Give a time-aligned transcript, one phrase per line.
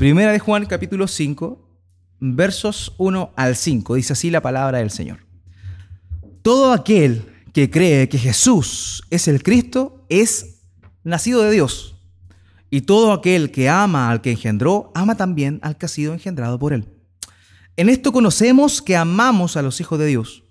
[0.00, 1.60] Primera de Juan capítulo 5,
[2.20, 3.96] versos 1 al 5.
[3.96, 5.26] Dice así la palabra del Señor.
[6.40, 10.62] Todo aquel que cree que Jesús es el Cristo es
[11.04, 11.96] nacido de Dios.
[12.70, 16.58] Y todo aquel que ama al que engendró, ama también al que ha sido engendrado
[16.58, 16.88] por él.
[17.76, 20.44] En esto conocemos que amamos a los hijos de Dios,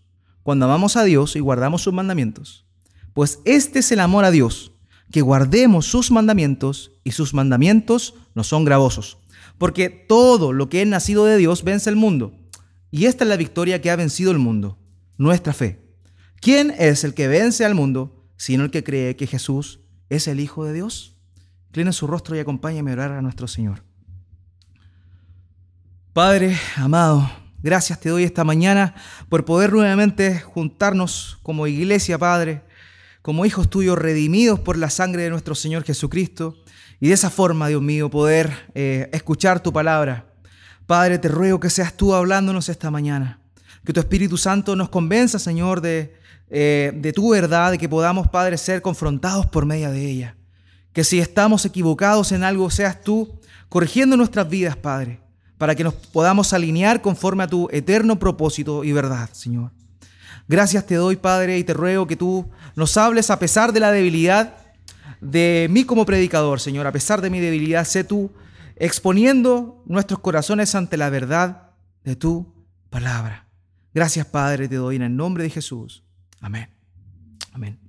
[0.44, 2.68] cuando amamos a Dios y guardamos sus mandamientos.
[3.16, 4.74] Pues este es el amor a Dios,
[5.12, 9.18] que guardemos sus mandamientos y sus mandamientos no son gravosos.
[9.60, 12.34] Porque todo lo que es nacido de Dios vence el mundo.
[12.90, 14.80] Y esta es la victoria que ha vencido el mundo,
[15.18, 15.80] nuestra fe.
[16.42, 20.40] ¿Quién es el que vence al mundo, sino el que cree que Jesús es el
[20.40, 21.18] Hijo de Dios?
[21.68, 23.84] Inclina su rostro y acompáñame a orar a nuestro Señor.
[26.14, 27.30] Padre amado,
[27.62, 28.96] gracias te doy esta mañana
[29.28, 32.64] por poder nuevamente juntarnos como iglesia, Padre,
[33.22, 36.58] como hijos tuyos redimidos por la sangre de nuestro Señor Jesucristo.
[37.00, 40.26] Y de esa forma, Dios mío, poder eh, escuchar tu palabra.
[40.86, 43.40] Padre, te ruego que seas tú hablándonos esta mañana.
[43.86, 46.14] Que tu Espíritu Santo nos convenza, Señor, de,
[46.50, 50.36] eh, de tu verdad, de que podamos, Padre, ser confrontados por medio de ella.
[50.92, 53.40] Que si estamos equivocados en algo, seas tú
[53.70, 55.22] corrigiendo nuestras vidas, Padre,
[55.58, 59.72] para que nos podamos alinear conforme a tu eterno propósito y verdad, Señor.
[60.48, 63.92] Gracias te doy, Padre, y te ruego que tú nos hables a pesar de la
[63.92, 64.58] debilidad
[65.22, 66.88] de mí como predicador, Señor.
[66.88, 68.32] A pesar de mi debilidad, sé tú
[68.76, 71.72] exponiendo nuestros corazones ante la verdad
[72.04, 72.54] de tu
[72.90, 73.48] palabra.
[73.94, 76.04] Gracias, Padre, te doy en el nombre de Jesús.
[76.40, 76.70] Amén.
[77.52, 77.80] Amén.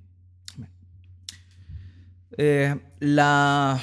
[2.37, 3.81] Eh, la...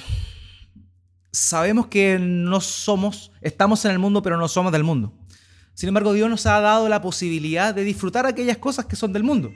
[1.31, 5.15] Sabemos que no somos, estamos en el mundo, pero no somos del mundo.
[5.75, 9.23] Sin embargo, Dios nos ha dado la posibilidad de disfrutar aquellas cosas que son del
[9.23, 9.53] mundo.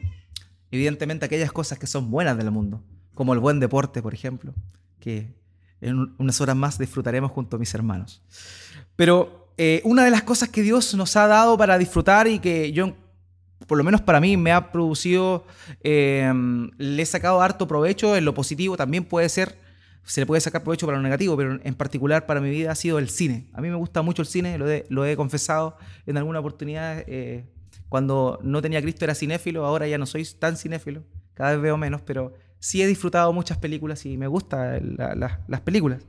[0.70, 2.84] Evidentemente, aquellas cosas que son buenas del mundo,
[3.14, 4.54] como el buen deporte, por ejemplo,
[5.00, 5.34] que
[5.80, 8.22] en unas horas más disfrutaremos junto a mis hermanos.
[8.96, 12.72] Pero eh, una de las cosas que Dios nos ha dado para disfrutar y que
[12.72, 12.94] yo
[13.66, 15.46] por lo menos para mí me ha producido,
[15.82, 19.56] em, le he sacado harto provecho en lo positivo, también puede ser,
[20.04, 22.74] se le puede sacar provecho para lo negativo, pero en particular para mi vida ha
[22.74, 23.46] sido el cine.
[23.52, 27.04] A mí me gusta mucho el cine, lo he, confesado en alguna oportunidad.
[27.06, 27.46] Eh,
[27.88, 31.76] cuando no tenía Cristo era cinéfilo, ahora ya no soy tan cinéfilo, cada vez veo
[31.76, 36.06] menos, pero sí he disfrutado muchas películas y me gustan las películas.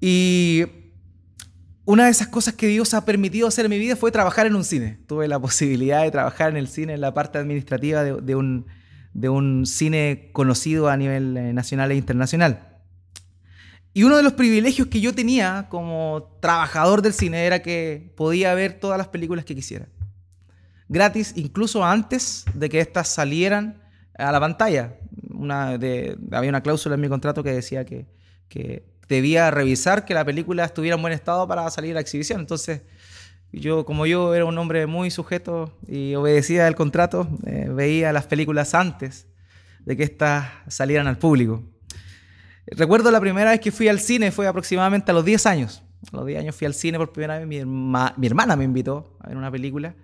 [0.00, 0.64] Y
[1.84, 4.56] una de esas cosas que Dios ha permitido hacer en mi vida fue trabajar en
[4.56, 4.98] un cine.
[5.06, 8.66] Tuve la posibilidad de trabajar en el cine, en la parte administrativa de, un,
[9.12, 12.80] de un, cine conocido a nivel eh, nacional e internacional.
[13.92, 18.54] Y uno de los privilegios que yo tenía como trabajador del cine era que podía
[18.54, 19.86] ver todas las películas que quisiera.
[20.88, 23.82] Gratis, incluso antes de que éstas salieran
[24.16, 24.94] a la pantalla.
[25.42, 28.06] Una de, había una cláusula en mi contrato que decía que,
[28.48, 32.40] que debía revisar que la película estuviera en buen estado para salir a exhibición.
[32.40, 32.82] Entonces,
[33.52, 38.26] yo, como yo era un hombre muy sujeto y obedecía el contrato, eh, veía las
[38.26, 39.26] películas antes
[39.84, 41.62] de que éstas salieran al público.
[42.66, 45.82] Recuerdo la primera vez que fui al cine, fue aproximadamente a los 10 años.
[46.12, 47.58] A los 10 años fui al cine por primera vez, mi,
[48.26, 49.94] hermana me invitó a ver una película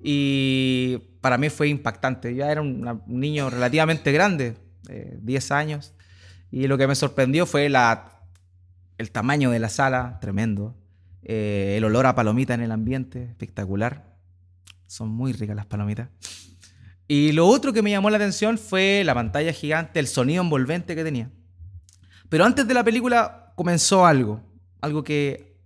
[0.00, 2.34] y para mí fue impactante.
[2.34, 4.56] Ya era un, niño relativamente grande,
[4.88, 5.94] 10 años,
[6.50, 8.18] y lo que me sorprendió fue la
[8.98, 10.76] el tamaño de la sala, tremendo.
[11.22, 14.16] Eh, el olor a palomita en el ambiente, espectacular.
[14.86, 16.08] Son muy ricas las palomitas.
[17.06, 20.94] Y lo otro que me llamó la atención fue la pantalla gigante, el sonido envolvente
[20.94, 21.30] que tenía.
[22.28, 24.42] Pero antes de la película comenzó algo,
[24.80, 25.56] algo que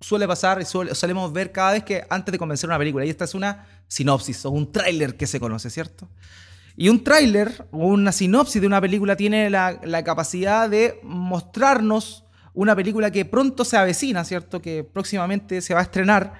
[0.00, 3.04] suele pasar y solemos ver cada vez que antes de comenzar una película.
[3.04, 6.08] Y esta es una sinopsis o un tráiler que se conoce, ¿cierto?
[6.80, 12.24] Y un tráiler o una sinopsis de una película tiene la, capacidad de mostrarnos
[12.54, 14.62] una película que pronto se avecina, ¿cierto?
[14.62, 16.32] Que próximamente se va a estrenar.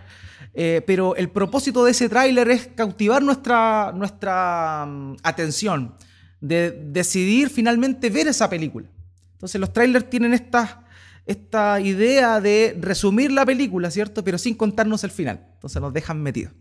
[0.55, 5.95] Eh, pero el propósito de ese tráiler es cautivar nuestra, nuestra mm, atención,
[6.41, 8.89] de decidir finalmente ver esa película.
[9.33, 10.87] Entonces los trailers tienen esta,
[11.27, 14.25] esta idea de resumir la película, ¿cierto?
[14.25, 15.49] Pero sin contarnos el final.
[15.57, 16.55] Entonces nos dejan metidos.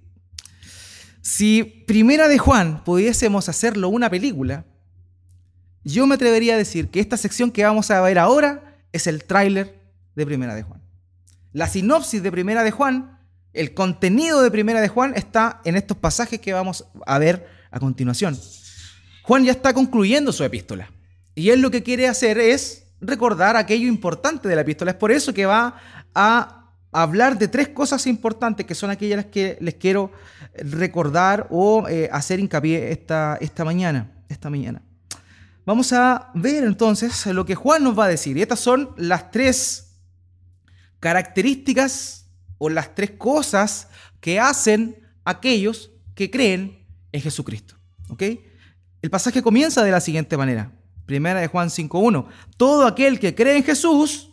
[1.30, 4.66] Si Primera de Juan pudiésemos hacerlo una película,
[5.84, 9.24] yo me atrevería a decir que esta sección que vamos a ver ahora es el
[9.24, 9.80] tráiler
[10.16, 10.82] de Primera de Juan.
[11.54, 13.20] La sinopsis de Primera de Juan,
[13.54, 17.80] el contenido de Primera de Juan está en estos pasajes que vamos a ver a
[17.80, 18.36] continuación.
[19.22, 20.92] Juan ya está concluyendo su epístola
[21.36, 24.92] y él lo que quiere hacer es recordar aquello importante de la epístola.
[24.92, 25.80] Es por eso que va
[26.16, 26.59] a
[26.92, 30.12] hablar de tres cosas importantes que son aquellas que les quiero
[30.56, 34.12] recordar o eh, hacer hincapié esta, esta mañana.
[34.28, 34.82] Esta mañana.
[35.66, 38.38] Vamos a ver entonces lo que Juan nos va a decir.
[38.38, 39.98] Y estas son las tres
[41.00, 42.26] características
[42.58, 43.88] o las tres cosas
[44.20, 47.76] que hacen aquellos que creen en Jesucristo.
[48.10, 48.24] ¿Ok?
[49.02, 50.72] El pasaje comienza de la siguiente manera.
[51.06, 52.28] Primera de Juan 5.1.
[52.58, 54.32] Todo aquel que cree en Jesús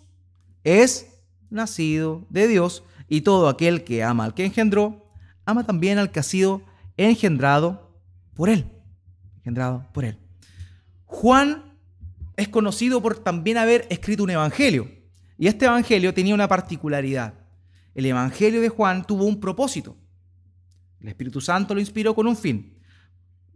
[0.65, 1.07] es
[1.51, 5.11] nacido de Dios y todo aquel que ama al que engendró,
[5.45, 6.63] ama también al que ha sido
[6.97, 7.99] engendrado
[8.35, 8.67] por él.
[9.39, 10.19] Engendrado por él.
[11.05, 11.75] Juan
[12.37, 14.91] es conocido por también haber escrito un evangelio.
[15.39, 17.35] Y este evangelio tenía una particularidad.
[17.95, 19.97] El evangelio de Juan tuvo un propósito.
[21.01, 22.79] El Espíritu Santo lo inspiró con un fin.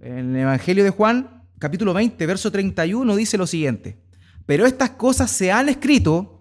[0.00, 4.00] En el evangelio de Juan, capítulo 20, verso 31, dice lo siguiente.
[4.46, 6.39] Pero estas cosas se han escrito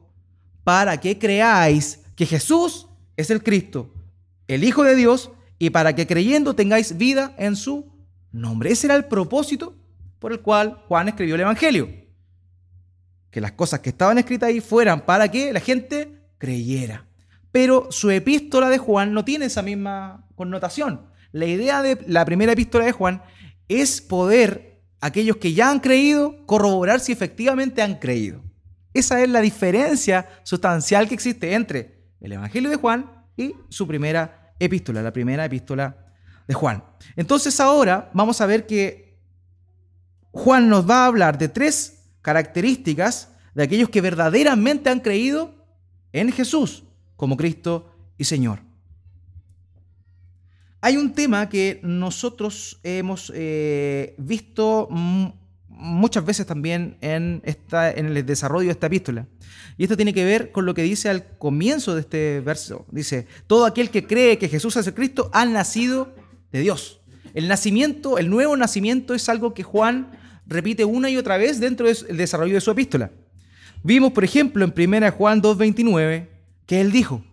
[0.70, 2.88] para que creáis que Jesús
[3.18, 3.92] es el Cristo,
[4.48, 7.92] el Hijo de Dios, y para que creyendo tengáis vida en su
[8.32, 8.70] nombre.
[8.70, 9.76] Ese era el propósito
[10.20, 11.90] por el cual Juan escribió el Evangelio.
[13.32, 17.08] Que las cosas que estaban escritas ahí fueran para que la gente creyera.
[17.52, 21.08] Pero su epístola de Juan no tiene esa misma connotación.
[21.32, 23.24] La idea de la primera epístola de Juan
[23.70, 28.44] es poder, aquellos que ya han creído, corroborar si efectivamente han creído.
[29.00, 34.54] Esa es la diferencia sustancial que existe entre el Evangelio de Juan y su primera
[34.60, 35.96] epístola, la primera epístola
[36.46, 36.84] de Juan.
[37.16, 39.18] Entonces ahora vamos a ver que
[40.32, 45.56] Juan nos va a hablar de tres características de aquellos que verdaderamente han creído
[46.12, 46.84] en Jesús
[47.16, 48.60] como Cristo y Señor.
[50.82, 54.90] Hay un tema que nosotros hemos eh, visto
[55.80, 59.28] muchas veces también en, esta, en el desarrollo de esta epístola.
[59.78, 62.86] Y esto tiene que ver con lo que dice al comienzo de este verso.
[62.92, 66.14] Dice, todo aquel que cree que Jesús es el Cristo ha nacido
[66.52, 67.00] de Dios.
[67.34, 70.12] El nacimiento, el nuevo nacimiento es algo que Juan
[70.46, 73.12] repite una y otra vez dentro del desarrollo de su epístola.
[73.82, 76.28] Vimos, por ejemplo, en 1 Juan 2.29,
[76.66, 77.24] que él dijo,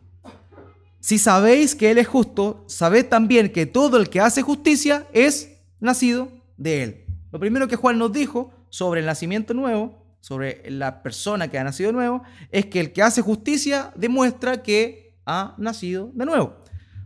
[1.00, 5.50] si sabéis que Él es justo, sabed también que todo el que hace justicia es
[5.78, 7.05] nacido de Él.
[7.36, 11.64] Lo primero que Juan nos dijo sobre el nacimiento nuevo, sobre la persona que ha
[11.64, 16.56] nacido nuevo, es que el que hace justicia demuestra que ha nacido de nuevo.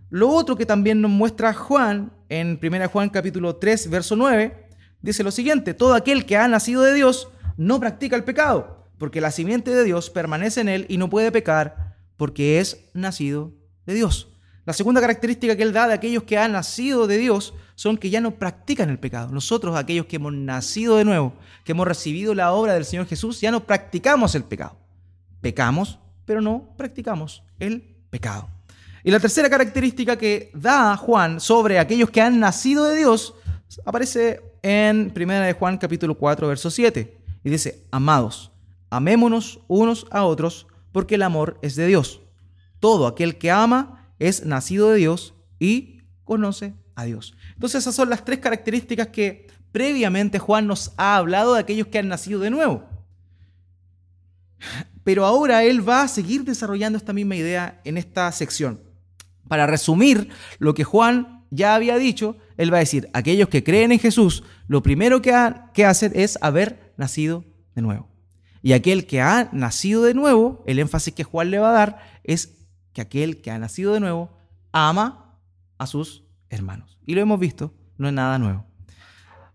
[0.08, 4.68] Lo otro que también nos muestra Juan en 1 Juan capítulo 3, verso 9,
[5.02, 9.20] dice lo siguiente, todo aquel que ha nacido de Dios no practica el pecado, porque
[9.20, 13.52] la simiente de Dios permanece en él y no puede pecar porque es nacido
[13.84, 14.29] de Dios.
[14.70, 18.08] La segunda característica que él da de aquellos que han nacido de Dios son que
[18.08, 19.32] ya no practican el pecado.
[19.32, 21.32] Nosotros, aquellos que hemos nacido de nuevo,
[21.64, 24.76] que hemos recibido la obra del Señor Jesús, ya no practicamos el pecado.
[25.40, 28.48] Pecamos, pero no practicamos el pecado.
[29.02, 33.34] Y la tercera característica que da Juan sobre aquellos que han nacido de Dios
[33.84, 37.18] aparece en 1 de Juan capítulo 4, verso 7.
[37.42, 38.52] Y dice, amados,
[38.88, 42.20] amémonos unos a otros, porque el amor es de Dios.
[42.78, 47.34] Todo aquel que ama es nacido de Dios y conoce a Dios.
[47.54, 51.98] Entonces esas son las tres características que previamente Juan nos ha hablado de aquellos que
[51.98, 52.84] han nacido de nuevo.
[55.02, 58.80] Pero ahora él va a seguir desarrollando esta misma idea en esta sección.
[59.48, 63.90] Para resumir lo que Juan ya había dicho, él va a decir, aquellos que creen
[63.90, 65.34] en Jesús, lo primero que,
[65.74, 68.08] que hacen es haber nacido de nuevo.
[68.62, 72.20] Y aquel que ha nacido de nuevo, el énfasis que Juan le va a dar
[72.22, 72.59] es
[73.08, 74.30] que aquel que ha nacido de nuevo
[74.72, 75.38] ama
[75.78, 76.98] a sus hermanos.
[77.06, 78.66] Y lo hemos visto, no es nada nuevo.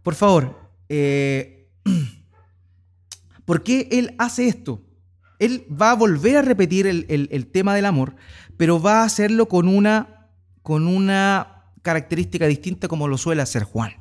[0.01, 1.69] Por favor, eh,
[3.45, 4.81] ¿por qué él hace esto?
[5.39, 8.15] Él va a volver a repetir el, el tema del amor,
[8.57, 10.29] pero va a hacerlo con una,
[10.61, 13.93] con una característica distinta como lo suele hacer Juan.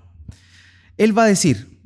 [0.96, 1.80] Él va a decir,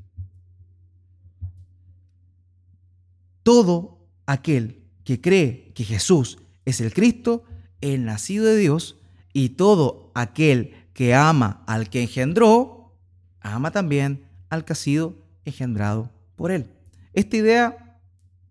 [3.42, 6.38] todo aquel que cree que Jesús
[6.68, 7.44] es el Cristo,
[7.80, 9.00] el nacido de Dios,
[9.32, 12.94] y todo aquel que ama al que engendró,
[13.40, 16.70] ama también al que ha sido engendrado por él.
[17.12, 18.00] Esta idea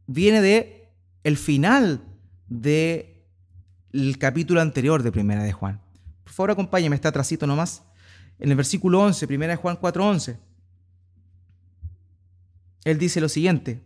[0.08, 0.90] viene de
[1.24, 2.02] el final
[2.48, 5.82] del capítulo anterior de Primera de Juan.
[6.24, 7.84] Por favor, acompáñame, está atrasito nomás.
[8.40, 10.38] En el versículo 11, 1 Juan 4:11.
[12.86, 13.82] Él dice lo siguiente: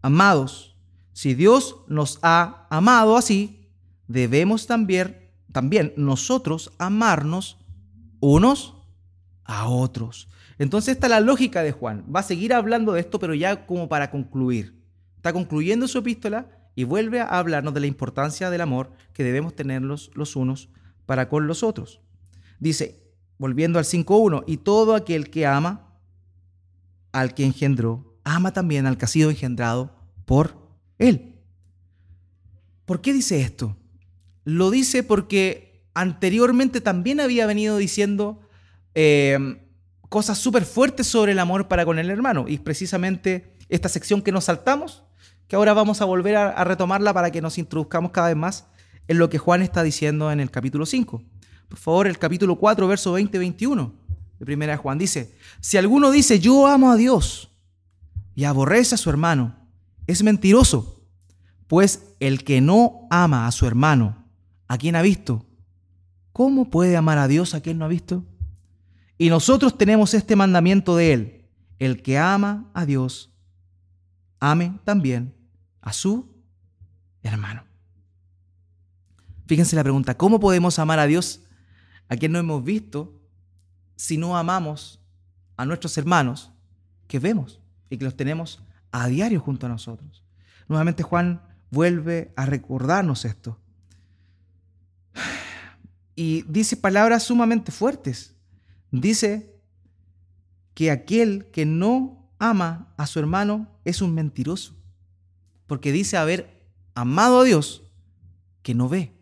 [0.00, 0.71] Amados,
[1.12, 3.68] si Dios nos ha amado así,
[4.08, 7.58] debemos también, también nosotros amarnos
[8.20, 8.74] unos
[9.44, 10.28] a otros.
[10.58, 12.04] Entonces, esta es la lógica de Juan.
[12.14, 14.80] Va a seguir hablando de esto, pero ya como para concluir.
[15.16, 19.54] Está concluyendo su epístola y vuelve a hablarnos de la importancia del amor que debemos
[19.54, 20.68] tener los, los unos
[21.06, 22.00] para con los otros.
[22.60, 23.02] Dice,
[23.38, 25.98] volviendo al 5.1, y todo aquel que ama
[27.10, 30.61] al que engendró, ama también al que ha sido engendrado por
[31.08, 31.34] él.
[32.84, 33.76] ¿Por qué dice esto?
[34.44, 38.40] Lo dice porque anteriormente también había venido diciendo
[38.94, 39.58] eh,
[40.08, 42.46] cosas súper fuertes sobre el amor para con el hermano.
[42.48, 45.04] Y precisamente esta sección que nos saltamos,
[45.48, 48.66] que ahora vamos a volver a, retomarla para que nos introduzcamos cada vez más
[49.08, 51.22] en lo que Juan está diciendo en el capítulo 5.
[51.68, 53.92] Por favor, el capítulo 4, verso 20-21
[54.38, 57.50] de primera Juan dice, si alguno dice yo amo a Dios
[58.34, 59.56] y aborrece a su hermano,
[60.06, 61.02] es mentiroso,
[61.66, 64.26] pues el que no ama a su hermano,
[64.68, 65.46] ¿a quien ha visto?
[66.32, 68.24] ¿Cómo puede amar a Dios a quien no ha visto?
[69.18, 71.44] Y nosotros tenemos este mandamiento de él,
[71.78, 73.30] el que ama a Dios,
[74.40, 75.34] ame también
[75.80, 76.32] a su
[77.22, 77.64] hermano.
[79.46, 81.40] Fíjense la pregunta, ¿cómo podemos amar a Dios
[82.08, 83.20] a quien no hemos visto
[83.96, 85.00] si no amamos
[85.56, 86.50] a nuestros hermanos
[87.06, 90.22] que vemos y que los tenemos a diario junto a nosotros?
[90.68, 93.58] Nuevamente Juan vuelve a recordarnos esto.
[96.14, 98.36] Y dice palabras sumamente fuertes.
[98.90, 99.58] Dice
[100.74, 104.76] que aquel que no ama a su hermano es un mentiroso.
[105.66, 107.82] Porque dice haber amado a Dios
[108.62, 109.12] que no ve,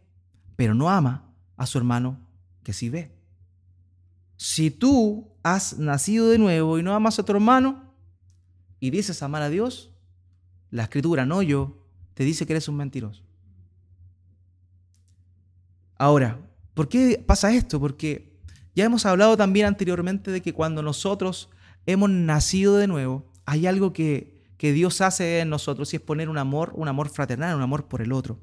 [0.56, 2.18] pero no ama a su hermano
[2.62, 3.16] que sí ve.
[4.36, 7.89] Si tú has nacido de nuevo y no amas a tu hermano
[8.80, 9.90] y dices amar a Dios,
[10.70, 11.76] la escritura, no yo,
[12.14, 13.22] te dice que eres un mentiroso.
[15.96, 16.40] Ahora,
[16.74, 17.78] ¿por qué pasa esto?
[17.78, 18.32] Porque
[18.74, 21.50] ya hemos hablado también anteriormente de que cuando nosotros
[21.84, 26.28] hemos nacido de nuevo, hay algo que, que Dios hace en nosotros y es poner
[26.28, 28.38] un amor, un amor fraternal, un amor por el otro.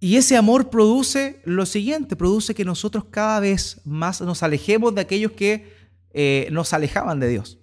[0.00, 5.00] Y ese amor produce lo siguiente, produce que nosotros cada vez más nos alejemos de
[5.00, 5.72] aquellos que
[6.12, 7.57] eh, nos alejaban de Dios.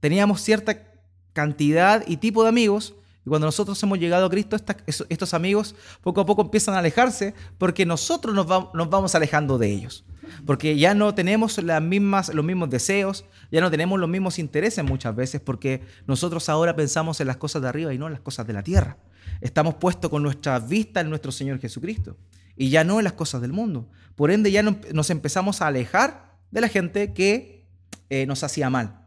[0.00, 0.84] Teníamos cierta
[1.32, 6.22] cantidad y tipo de amigos y cuando nosotros hemos llegado a Cristo, estos amigos poco
[6.22, 10.06] a poco empiezan a alejarse porque nosotros nos, vamos alejando de ellos.
[10.46, 15.42] Porque ya no tenemos los mismos deseos, ya no tenemos los mismos intereses muchas veces
[15.42, 18.54] porque nosotros ahora pensamos en las cosas de arriba y no en las cosas de
[18.54, 18.96] la tierra.
[19.42, 22.16] Estamos puestos con nuestra vista en nuestro Señor Jesucristo
[22.56, 23.90] y ya no en las cosas del mundo.
[24.16, 27.66] Por ende ya nos empezamos a alejar de la gente que
[28.08, 28.97] eh, nos hacía mal.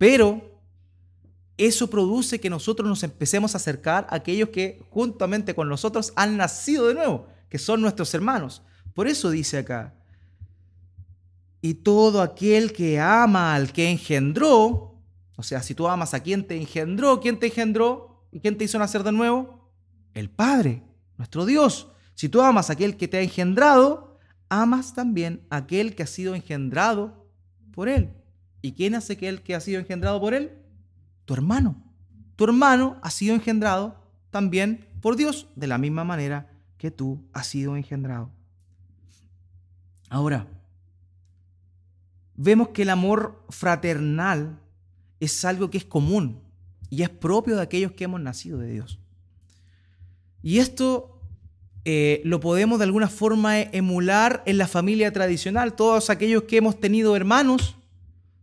[0.00, 0.40] Pero
[1.58, 6.38] eso produce que nosotros nos empecemos a acercar a aquellos que juntamente con nosotros han
[6.38, 8.62] nacido de nuevo, que son nuestros hermanos.
[8.94, 9.94] Por eso dice acá,
[11.60, 15.02] y todo aquel que ama al que engendró,
[15.36, 18.24] o sea, si tú amas a quien te engendró, ¿quién te engendró?
[18.32, 19.70] ¿Y quién te hizo nacer de nuevo?
[20.14, 20.82] El Padre,
[21.18, 21.88] nuestro Dios.
[22.14, 26.06] Si tú amas a aquel que te ha engendrado, amas también a aquel que ha
[26.06, 27.30] sido engendrado
[27.74, 28.14] por Él.
[28.62, 30.52] ¿Y quién hace aquel que ha sido engendrado por Él?
[31.30, 31.76] tu hermano.
[32.34, 33.94] Tu hermano ha sido engendrado
[34.30, 38.32] también por Dios, de la misma manera que tú has sido engendrado.
[40.08, 40.48] Ahora,
[42.34, 44.58] vemos que el amor fraternal
[45.20, 46.40] es algo que es común
[46.88, 48.98] y es propio de aquellos que hemos nacido de Dios.
[50.42, 51.22] Y esto
[51.84, 55.74] eh, lo podemos de alguna forma emular en la familia tradicional.
[55.74, 57.76] Todos aquellos que hemos tenido hermanos,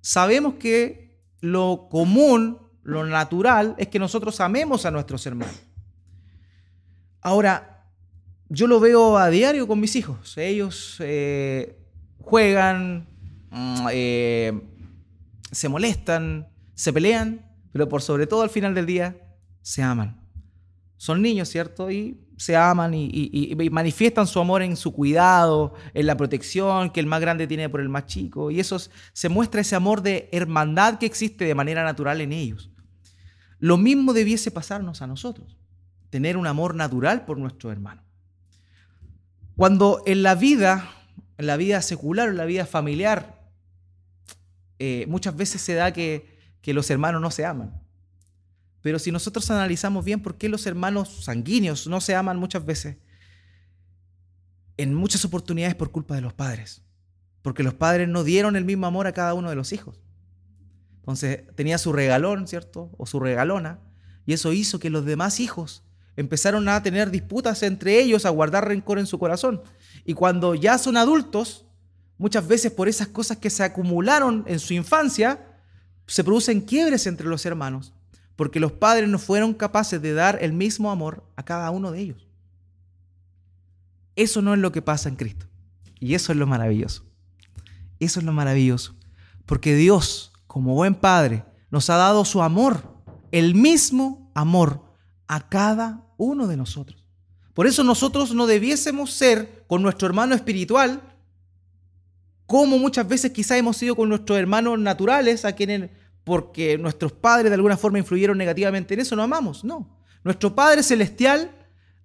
[0.07, 5.61] sabemos que lo común lo natural es que nosotros amemos a nuestros hermanos.
[7.19, 7.83] Ahora,
[8.47, 10.37] yo lo veo a diario con mis hijos.
[10.37, 11.77] Ellos eh,
[12.21, 13.05] juegan,
[13.49, 14.61] mm, eh,
[15.51, 19.17] se molestan, se pelean, pero por sobre todo al final del día
[19.61, 20.25] se aman.
[20.97, 21.89] Son niños, ¿cierto?
[21.91, 27.07] Y se aman y, manifiestan su amor en su cuidado, en la protección que el
[27.07, 28.51] más grande tiene por el más chico.
[28.51, 28.77] Y eso
[29.13, 32.71] se muestra ese amor de hermandad que existe de manera natural en ellos.
[33.59, 35.57] Lo mismo debiese pasarnos a nosotros,
[36.09, 38.03] tener un amor natural por nuestro hermano.
[39.55, 40.91] Cuando en la vida,
[41.39, 43.49] en la vida secular, en la vida familiar,
[44.77, 47.86] eh, muchas veces se da que los hermanos no se aman.
[48.87, 52.95] Pero si nosotros analizamos bien por qué los hermanos sanguíneos no se aman muchas veces,
[54.77, 56.83] en muchas oportunidades por culpa de los padres.
[57.41, 59.99] Porque los padres no dieron el mismo amor a cada uno de los hijos.
[60.99, 62.89] Entonces tenía su regalón, ¿cierto?
[62.97, 63.81] O su regalona.
[64.25, 65.83] Y eso hizo que los demás hijos
[66.15, 69.63] empezaron a tener disputas entre ellos, a guardar rencor en su corazón.
[70.05, 71.65] Y cuando ya son adultos,
[72.17, 75.45] muchas veces por esas cosas que se acumularon en su infancia,
[76.05, 77.93] se producen quiebres entre los hermanos,
[78.37, 81.99] porque los padres no fueron capaces de dar el mismo amor a cada uno de
[81.99, 82.27] ellos.
[84.15, 85.47] Eso no es lo que pasa en Cristo.
[85.99, 87.03] Y eso es lo maravilloso.
[87.99, 88.95] Eso es lo maravilloso.
[89.45, 92.81] Porque Dios como buen Padre, nos ha dado su amor,
[93.31, 94.81] el mismo amor
[95.27, 97.05] a cada uno de nosotros.
[97.53, 101.01] Por eso nosotros no debiésemos ser con nuestro hermano espiritual
[102.47, 105.91] como muchas veces quizás hemos sido con nuestros hermanos naturales, a quienes,
[106.27, 109.63] porque nuestros padres de alguna forma influyeron negativamente en eso, no amamos.
[109.63, 109.87] No.
[110.25, 111.49] Nuestro Padre Celestial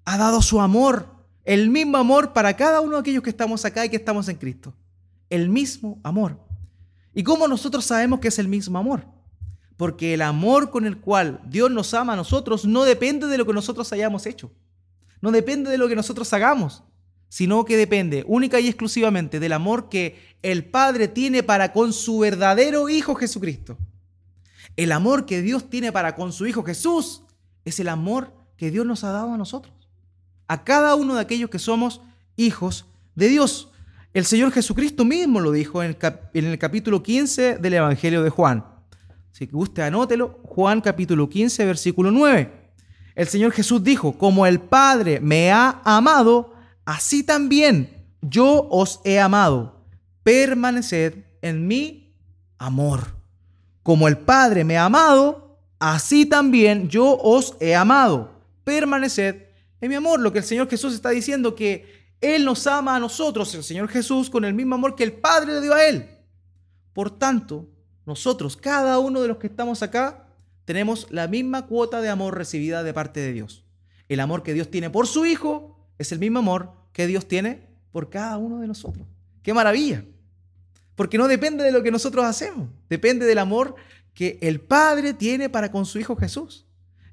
[0.04, 1.08] ha dado su amor,
[1.44, 4.36] el mismo amor para cada uno de aquellos que estamos acá y que estamos en
[4.36, 4.74] Cristo.
[5.28, 6.38] El mismo amor.
[7.12, 9.04] ¿Y cómo nosotros sabemos que es el mismo amor?
[9.76, 13.44] Porque el amor con el cual Dios nos ama a nosotros no depende de lo
[13.44, 14.52] que nosotros hayamos hecho.
[15.20, 16.84] No depende de lo que nosotros hagamos
[17.28, 22.18] sino que depende única y exclusivamente del amor que el Padre tiene para con su
[22.18, 23.78] verdadero Hijo Jesucristo.
[24.76, 27.22] El amor que Dios tiene para con su Hijo Jesús
[27.64, 29.74] es el amor que Dios nos ha dado a nosotros,
[30.48, 32.00] a cada uno de aquellos que somos
[32.36, 33.70] hijos de Dios.
[34.14, 35.96] El Señor Jesucristo mismo lo dijo en
[36.34, 38.64] el, capítulo 15 del Evangelio de Juan.
[39.30, 42.52] Si usted anótelo, Juan capítulo 15, versículo 9.
[43.14, 49.18] El Señor Jesús dijo, como el Padre me ha amado, así también yo os he
[49.18, 49.86] amado.
[50.22, 52.14] Permaneced en mi
[52.58, 53.21] amor.
[53.82, 58.30] Como el Padre me ha amado, así también yo os he amado.
[58.64, 59.36] Permaneced
[59.80, 60.20] en mi amor.
[60.20, 63.88] Lo que el Señor Jesús está diciendo que Él nos ama a nosotros, el Señor
[63.88, 66.08] Jesús, con el mismo amor que el Padre le dio a Él.
[66.92, 67.68] Por tanto,
[68.06, 70.26] nosotros, cada uno de los que estamos acá,
[70.64, 73.64] tenemos la misma cuota de amor recibida de parte de Dios.
[74.08, 77.68] El amor que Dios tiene por su Hijo es el mismo amor que Dios tiene
[77.90, 79.06] por cada uno de nosotros.
[79.42, 80.04] ¡Qué maravilla!
[81.02, 83.74] Porque no depende de lo que nosotros hacemos, depende del amor
[84.14, 86.64] que el Padre tiene para con su Hijo Jesús.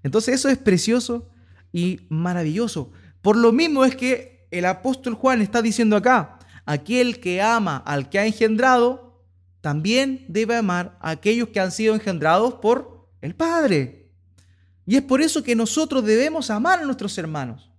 [0.04, 1.28] Entonces eso es precioso
[1.74, 2.92] y maravilloso.
[3.24, 8.10] Por lo mismo es que el apóstol Juan está diciendo acá, aquel que ama al
[8.10, 9.24] que ha engendrado,
[9.60, 14.12] también debe amar a aquellos que han sido engendrados por el Padre.
[14.86, 17.72] Y es por eso que nosotros debemos amar a nuestros hermanos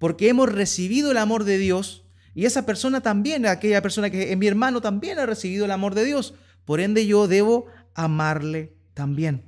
[0.00, 2.03] porque hemos recibido el amor de Dios
[2.34, 5.94] y esa persona también, aquella persona que es mi hermano, también ha recibido el amor
[5.94, 6.34] de Dios.
[6.64, 9.44] Por ende yo debo amarle también.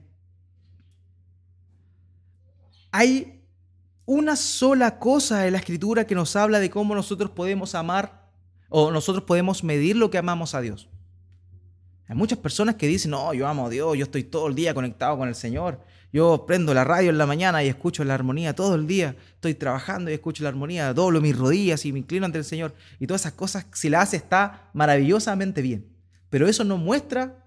[2.92, 3.42] Hay
[4.04, 8.30] una sola cosa en la escritura que nos habla de cómo nosotros podemos amar
[8.68, 10.88] o nosotros podemos medir lo que amamos a Dios.
[12.08, 14.72] Hay muchas personas que dicen, no, yo amo a Dios, yo estoy todo el día
[14.74, 15.80] conectado con el Señor.
[16.16, 19.14] Yo prendo la radio en la mañana y escucho la armonía todo el día.
[19.34, 22.74] Estoy trabajando y escucho la armonía, doblo mis rodillas y me inclino ante el Señor.
[22.98, 25.86] Y todas esas cosas, si las hace, está maravillosamente bien.
[26.30, 27.44] Pero eso no muestra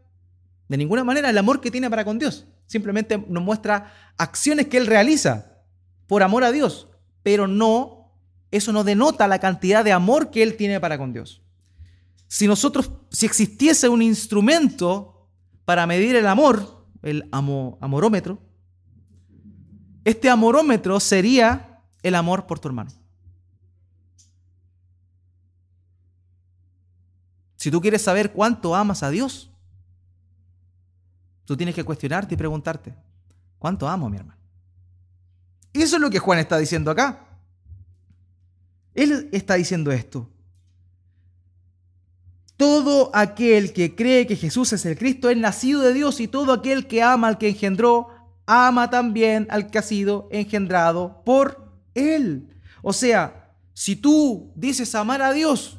[0.68, 2.46] de ninguna manera el amor que tiene para con Dios.
[2.68, 5.64] Simplemente nos muestra acciones que Él realiza
[6.06, 6.90] por amor a Dios.
[7.24, 8.14] Pero no,
[8.52, 11.42] eso no denota la cantidad de amor que Él tiene para con Dios.
[12.28, 15.28] Si nosotros, si existiese un instrumento
[15.66, 18.48] para medir el amor, el amorómetro,
[20.10, 22.92] este amorómetro sería el amor por tu hermano.
[27.56, 29.52] Si tú quieres saber cuánto amas a Dios,
[31.46, 32.96] tú tienes que cuestionarte y preguntarte,
[33.58, 34.40] ¿cuánto amo a mi hermano?
[35.74, 37.28] Eso es lo que Juan está diciendo acá.
[38.94, 40.30] Él está diciendo esto.
[42.58, 46.52] Todo aquel que cree que Jesús es el Cristo es nacido de Dios y todo
[46.52, 48.19] aquel que ama al que engendró
[48.52, 52.50] ama también al que ha sido engendrado por Él.
[52.82, 55.78] O sea, si tú dices amar a Dios,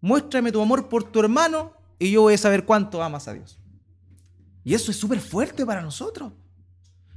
[0.00, 3.60] muéstrame tu amor por tu hermano y yo voy a saber cuánto amas a Dios.
[4.64, 6.32] Y eso es súper fuerte para nosotros.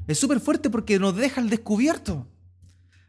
[0.05, 2.27] Es súper fuerte porque nos deja al descubierto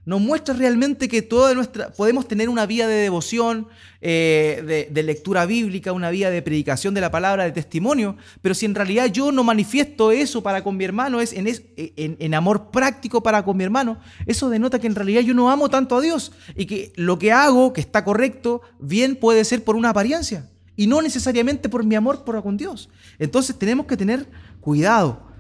[0.07, 1.55] nos muestra realmente que toda
[1.97, 3.69] podemos tener una vía de devoción,
[4.01, 8.67] eh, de, lectura bíblica, una vía de predicación de la palabra, de testimonio, pero si
[8.67, 13.23] en realidad yo no manifiesto eso para con mi hermano, es en, en, amor práctico
[13.23, 16.33] para con mi hermano, eso denota que en realidad yo no amo tanto a Dios
[16.55, 20.87] y que lo que hago, que está correcto, bien puede ser por una apariencia y
[20.87, 22.89] no necesariamente por mi amor por con Dios.
[23.19, 24.29] Entonces tenemos que tener
[24.61, 25.34] cuidado.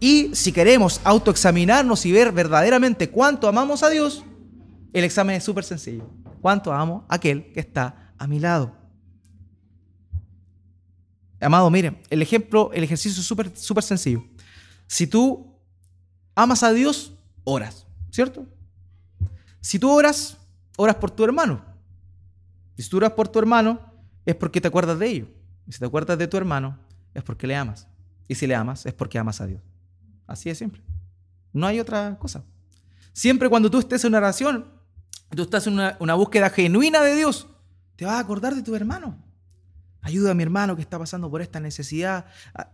[0.00, 4.24] Y si queremos autoexaminarnos y ver verdaderamente cuánto amamos a Dios,
[4.94, 6.08] el examen es súper sencillo.
[6.40, 8.74] ¿Cuánto amo a aquel que está a mi lado?
[11.38, 14.24] Amado, miren, el ejemplo, el ejercicio es súper sencillo.
[14.86, 15.54] Si tú
[16.34, 17.12] amas a Dios,
[17.44, 18.46] oras, ¿cierto?
[19.60, 20.38] Si tú oras,
[20.76, 21.62] oras por tu hermano.
[22.76, 23.80] Si tú oras por tu hermano,
[24.24, 25.28] es porque te acuerdas de ello.
[25.66, 26.78] Y si te acuerdas de tu hermano,
[27.12, 27.86] es porque le amas.
[28.26, 29.62] Y si le amas, es porque amas a Dios.
[30.30, 30.80] Así es siempre.
[31.52, 32.44] No hay otra cosa.
[33.12, 34.66] Siempre cuando tú estés en una oración,
[35.34, 37.48] tú estás en una, búsqueda genuina de Dios,
[37.96, 39.18] te vas a acordar de tu hermano.
[40.02, 42.26] Ayuda a mi hermano que está pasando por esta necesidad.
[42.54, 42.70] Ah,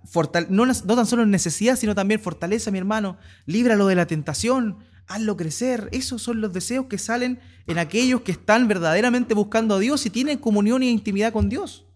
[0.50, 3.16] no, tan solo necesidad, sino también fortalece a mi hermano.
[3.46, 4.78] Líbralo de la tentación.
[5.06, 5.88] hazlo crecer.
[5.92, 10.10] Esos son los deseos que salen en aquellos que están verdaderamente buscando a Dios y
[10.10, 11.86] tienen comunión e intimidad con Dios.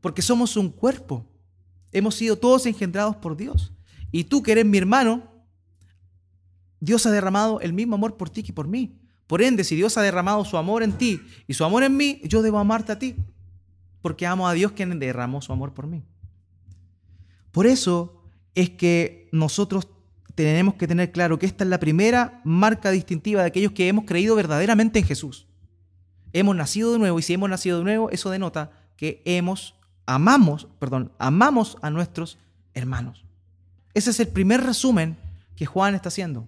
[0.00, 1.26] Porque somos un cuerpo.
[1.90, 3.72] Hemos sido todos engendrados por Dios.
[4.10, 5.22] Y tú que eres mi hermano,
[6.80, 8.98] Dios ha derramado el mismo amor por ti que por mí.
[9.26, 12.20] Por ende, si Dios ha derramado su amor en ti y su amor en mí,
[12.24, 13.16] yo debo amarte a ti.
[14.00, 16.02] Porque amo a Dios quien derramó su amor por mí.
[17.52, 18.22] Por eso
[18.54, 19.88] es que nosotros
[20.34, 24.04] tenemos que tener claro que esta es la primera marca distintiva de aquellos que hemos
[24.04, 25.46] creído verdaderamente en Jesús.
[26.32, 29.74] Hemos nacido de nuevo y si hemos nacido de nuevo, eso denota que hemos
[30.06, 32.38] amamos, perdón, amamos a nuestros
[32.72, 33.27] hermanos.
[33.98, 35.16] Ese es el primer resumen
[35.56, 36.46] que Juan está haciendo.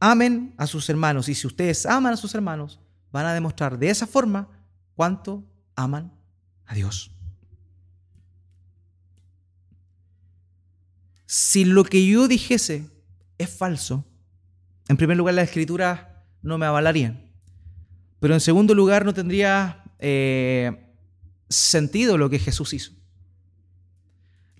[0.00, 2.80] Amen a sus hermanos y si ustedes aman a sus hermanos,
[3.12, 4.48] van a demostrar de esa forma
[4.96, 5.44] cuánto
[5.76, 6.12] aman
[6.66, 7.12] a Dios.
[11.26, 12.90] Si lo que yo dijese
[13.38, 14.04] es falso,
[14.88, 16.08] en primer lugar las escrituras
[16.42, 17.30] no me avalarían.
[18.18, 20.92] Pero en segundo lugar no tendría eh,
[21.48, 22.99] sentido lo que Jesús hizo.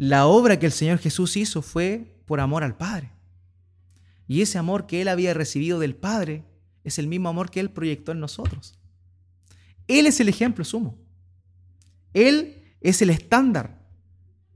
[0.00, 3.10] La obra que el Señor Jesús hizo fue por amor al Padre.
[4.26, 6.42] Y ese amor que Él había recibido del Padre
[6.84, 8.78] es el mismo amor que Él proyectó en nosotros.
[9.88, 10.96] Él es el ejemplo sumo.
[12.14, 13.78] Él es el estándar.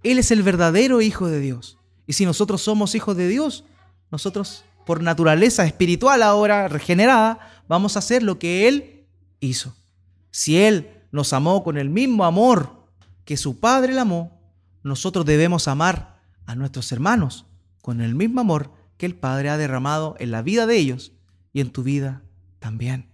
[0.03, 1.77] Él es el verdadero Hijo de Dios.
[2.07, 3.65] Y si nosotros somos hijos de Dios,
[4.11, 9.05] nosotros por naturaleza espiritual ahora regenerada, vamos a hacer lo que Él
[9.41, 9.77] hizo.
[10.31, 12.87] Si Él nos amó con el mismo amor
[13.27, 14.35] que su Padre le amó,
[14.85, 17.47] nosotros debemos amar a nuestros hermanos
[17.83, 21.13] con el mismo amor que el Padre ha derramado en la vida de ellos
[21.53, 22.23] y en tu vida
[22.61, 23.09] también.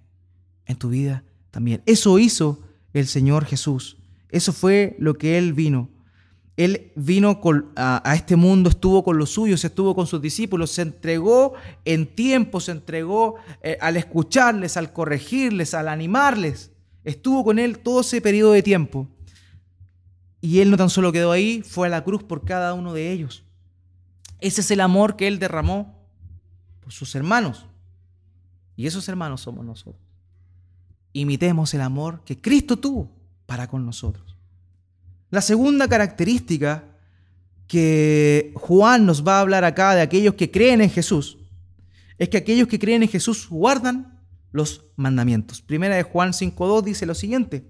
[0.66, 1.83] En tu vida también.
[1.87, 2.61] Eso hizo
[2.92, 3.96] el Señor Jesús.
[4.28, 5.88] Eso fue lo que Él vino
[6.64, 7.40] él vino
[7.74, 11.54] a, este mundo, estuvo con los suyos, estuvo con sus discípulos, se entregó
[11.87, 16.70] en tiempo, se entregó eh, al escucharles, al corregirles, al animarles.
[17.02, 19.09] Estuvo con Él todo ese periodo de tiempo.
[20.40, 23.12] Y Él no tan solo quedó ahí, fue a la cruz por cada uno de
[23.12, 23.44] ellos.
[24.40, 25.94] Ese es el amor que Él derramó
[26.81, 27.66] por sus hermanos.
[28.76, 30.03] Y esos hermanos somos nosotros.
[31.12, 33.11] Imitemos el amor que Cristo tuvo
[33.46, 34.37] para con nosotros.
[35.31, 36.85] La segunda característica
[37.66, 41.38] que Juan nos va a hablar acá de aquellos que creen en Jesús
[42.18, 44.18] es que aquellos que creen en Jesús guardan
[44.50, 45.62] los mandamientos.
[45.62, 47.64] Primera de Juan 5.2 dice lo siguiente,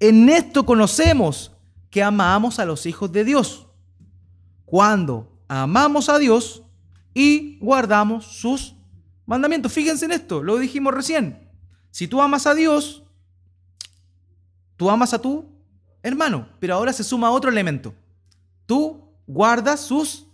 [0.00, 1.51] en esto conocemos
[1.92, 3.66] que amamos a los hijos de Dios,
[4.64, 6.62] cuando amamos a Dios
[7.12, 8.74] y guardamos sus
[9.26, 9.74] mandamientos.
[9.74, 11.50] Fíjense en esto, lo dijimos recién.
[11.90, 13.02] Si tú amas a Dios,
[14.78, 15.44] tú amas a tu
[16.02, 17.94] hermano, pero ahora se suma otro elemento.
[18.64, 20.26] Tú guardas sus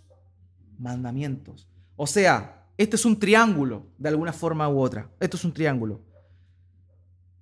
[0.77, 1.67] mandamientos.
[1.97, 5.09] O sea, este es un triángulo de alguna forma u otra.
[5.19, 5.99] Esto es un triángulo.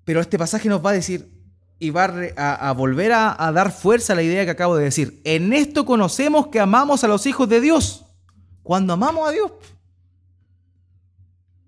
[0.06, 1.37] Pero este pasaje nos va a decir
[1.80, 2.06] y va
[2.38, 5.22] a, volver a, a dar fuerza a la idea que acabo de decir.
[5.24, 8.06] En esto conocemos que amamos a los hijos de Dios.
[8.64, 9.52] Cuando amamos a Dios.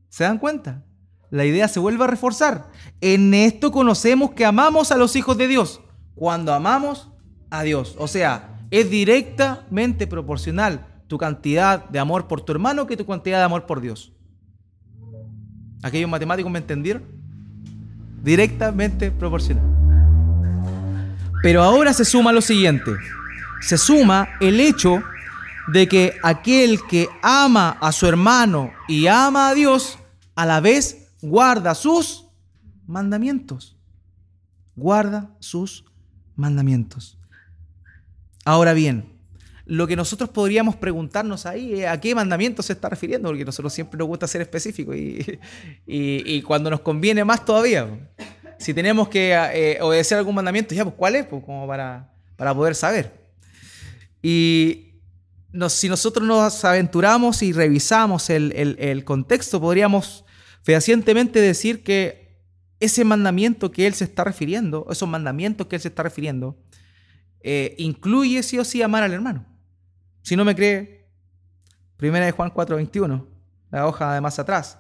[0.10, 0.84] ¿Se dan cuenta?
[1.30, 2.72] La idea se vuelve a reforzar.
[3.02, 5.82] En esto conocemos que amamos a los hijos de Dios
[6.16, 7.10] cuando amamos
[7.50, 7.96] a Dios.
[7.98, 13.38] O sea, es directamente proporcional tu cantidad de amor por tu hermano que tu cantidad
[13.38, 14.12] de amor por Dios.
[15.82, 17.04] ¿Aquellos matemáticos me entendieron?
[18.22, 19.79] Directamente proporcional.
[21.42, 22.92] Pero ahora se suma lo siguiente.
[23.62, 25.04] Se suma el hecho
[25.72, 30.00] de que aquel que ama a su hermano y ama a Dios,
[30.36, 32.26] a la vez guarda sus
[32.88, 33.78] mandamientos.
[34.76, 35.86] Guarda sus
[36.36, 37.18] mandamientos.
[38.46, 39.20] Ahora bien,
[39.66, 43.72] lo que nosotros podríamos preguntarnos ahí es a qué mandamientos se está refiriendo, porque nosotros
[43.72, 47.88] siempre nos gusta ser específicos y, cuando nos conviene más todavía.
[48.60, 51.26] Si tenemos que eh, obedecer algún mandamiento, ya, pues ¿cuál es?
[51.26, 53.12] Pues como para, para poder saber.
[54.22, 55.02] Y
[55.70, 60.26] si nosotros nos aventuramos y revisamos el, el contexto, podríamos
[60.62, 62.38] fehacientemente decir que
[62.80, 66.58] ese mandamiento que él se está refiriendo, esos mandamientos que él se está refiriendo,
[67.42, 69.46] eh, incluye sí o sí amar al hermano.
[70.22, 71.08] Si no me cree,
[71.98, 73.26] primera de Juan 4:21,
[73.72, 74.80] la hoja de más atrás,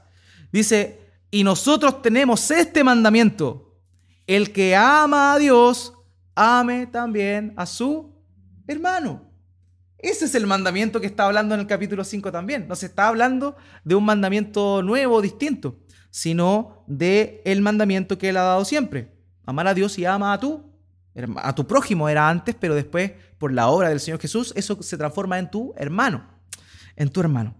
[0.51, 0.99] dice,
[1.31, 3.68] y nosotros tenemos este mandamiento,
[4.35, 5.93] el que ama a Dios,
[6.35, 8.13] ame también a su
[8.67, 9.29] hermano.
[9.97, 12.67] Ese es el mandamiento que está hablando en el capítulo 5 también.
[12.67, 15.77] No se está hablando de un mandamiento nuevo, distinto
[16.11, 19.11] sino de el mandamiento que él ha dado siempre.
[19.45, 20.63] Amar a Dios y ama a tu,
[21.37, 24.97] a tu prójimo era antes, pero después, por la obra del Señor Jesús, eso se
[24.97, 26.27] transforma en tu hermano,
[26.95, 27.55] en tu hermano.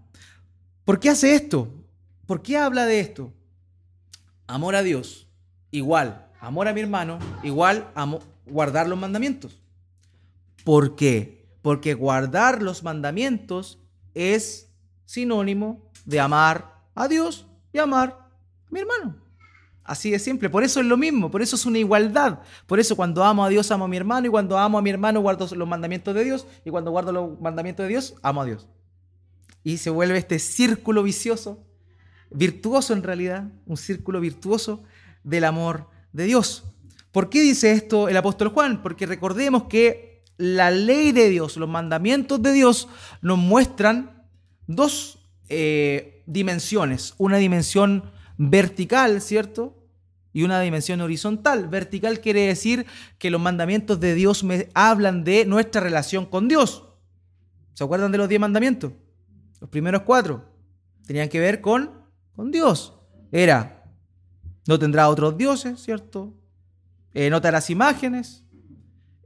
[0.84, 1.72] ¿Por qué hace esto?
[2.26, 3.32] ¿Por qué habla de esto?
[4.46, 5.28] Amor a Dios,
[5.70, 6.29] igual.
[6.40, 7.92] Amor a mi hermano, igual.
[8.46, 9.60] guardar los mandamientos.
[10.64, 11.46] ¿Por qué?
[11.62, 13.78] Porque guardar los mandamientos
[14.14, 14.70] es
[15.04, 18.16] sinónimo de amar a Dios y amar
[18.66, 19.16] a mi hermano.
[19.84, 20.48] Así de simple.
[20.48, 21.30] Por eso es lo mismo.
[21.30, 22.40] Por eso es una igualdad.
[22.66, 24.90] Por eso cuando amo a Dios amo a mi hermano y cuando amo a mi
[24.90, 28.44] hermano guardo los mandamientos de Dios y cuando guardo los mandamientos de Dios amo a
[28.44, 28.68] Dios.
[29.64, 31.66] Y se vuelve este círculo vicioso,
[32.30, 34.82] virtuoso en realidad, un círculo virtuoso
[35.24, 36.64] del amor de Dios.
[37.12, 38.82] ¿Por qué dice esto el apóstol Juan?
[38.82, 42.88] Porque recordemos que la ley de Dios, los mandamientos de Dios
[43.20, 44.24] nos muestran
[44.66, 45.18] dos
[45.48, 47.14] eh, dimensiones.
[47.18, 49.76] Una dimensión vertical, ¿cierto?
[50.32, 51.68] Y una dimensión horizontal.
[51.68, 52.86] Vertical quiere decir
[53.18, 56.84] que los mandamientos de Dios me hablan de nuestra relación con Dios.
[57.74, 58.92] ¿Se acuerdan de los diez mandamientos?
[59.60, 60.44] Los primeros cuatro
[61.06, 61.90] tenían que ver con,
[62.34, 62.94] con Dios.
[63.32, 63.79] Era,
[64.66, 66.34] no tendrá otros dioses, ¿cierto?
[67.12, 68.44] Eh, no te harás imágenes,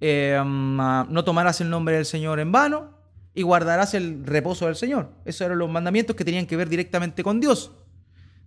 [0.00, 2.90] eh, mm, ah, no tomarás el nombre del Señor en vano
[3.34, 5.10] y guardarás el reposo del Señor.
[5.24, 7.72] Esos eran los mandamientos que tenían que ver directamente con Dios.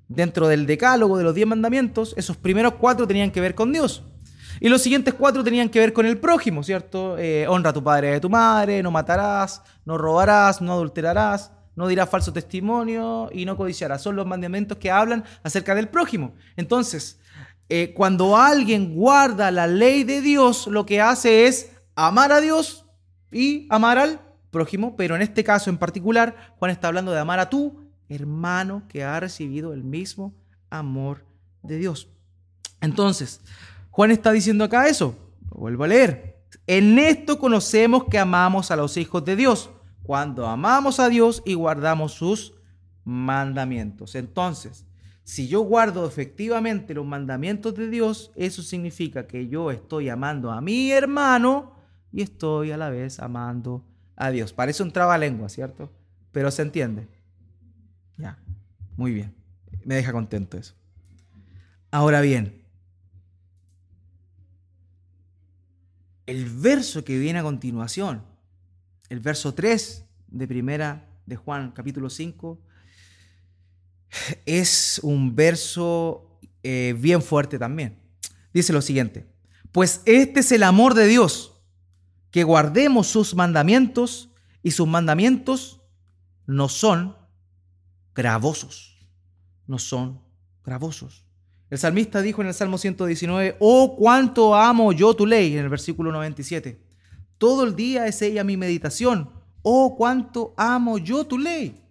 [0.07, 4.03] Dentro del decálogo de los diez mandamientos, esos primeros cuatro tenían que ver con Dios.
[4.59, 7.17] Y los siguientes cuatro tenían que ver con el prójimo, ¿cierto?
[7.17, 11.51] Eh, honra a tu padre y a tu madre, no matarás, no robarás, no adulterarás,
[11.77, 14.01] no dirás falso testimonio y no codiciarás.
[14.01, 16.33] Son los mandamientos que hablan acerca del prójimo.
[16.55, 17.19] Entonces,
[17.69, 22.83] eh, cuando alguien guarda la ley de Dios, lo que hace es amar a Dios
[23.31, 27.39] y amar al prójimo, pero en este caso en particular, Juan está hablando de amar
[27.39, 30.33] a tu hermano que ha recibido el mismo
[30.71, 31.25] amor
[31.61, 32.09] de Dios.
[32.81, 33.41] Entonces,
[33.91, 35.15] Juan está diciendo acá eso,
[35.51, 36.39] lo vuelvo a leer.
[36.65, 39.69] En esto conocemos que amamos a los hijos de Dios,
[40.07, 42.53] cuando amamos a Dios y guardamos sus
[43.03, 44.15] mandamientos.
[44.15, 44.85] Entonces,
[45.25, 50.61] si yo guardo efectivamente los mandamientos de Dios, eso significa que yo estoy amando a
[50.61, 51.73] mi hermano
[52.13, 53.83] y estoy a la vez amando
[54.15, 54.53] a Dios.
[54.53, 55.91] Parece un trabalengua, ¿cierto?
[56.31, 57.09] Pero se entiende.
[58.17, 58.39] Ya,
[58.95, 59.35] muy bien.
[59.83, 60.73] Me deja contento eso.
[61.91, 62.63] Ahora bien,
[66.25, 68.21] el verso que viene a continuación,
[69.09, 72.59] el verso 3 de primera de Juan capítulo 5,
[74.45, 77.99] es un verso eh, bien fuerte también.
[78.53, 79.27] Dice lo siguiente,
[79.71, 81.61] pues este es el amor de Dios,
[82.31, 84.29] que guardemos sus mandamientos
[84.63, 85.81] y sus mandamientos
[86.45, 87.15] no son
[88.15, 89.07] gravosos,
[89.67, 90.21] no son
[90.63, 91.25] gravosos.
[91.69, 95.69] El salmista dijo en el Salmo 119, oh cuánto amo yo tu ley, en el
[95.69, 96.86] versículo 97.
[97.37, 99.29] Todo el día es ella mi meditación,
[99.61, 101.83] oh cuánto amo yo tu ley.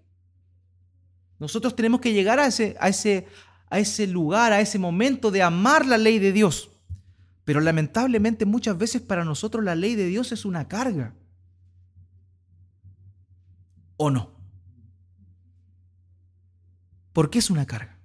[1.39, 3.27] Nosotros tenemos que llegar a ese, a ese,
[3.69, 6.71] a ese lugar, a ese momento de amar la ley de Dios.
[7.45, 11.15] Pero lamentablemente muchas veces para nosotros la ley de Dios es una carga.
[13.97, 14.31] ¿O no?
[17.13, 17.99] ¿Por qué es una carga?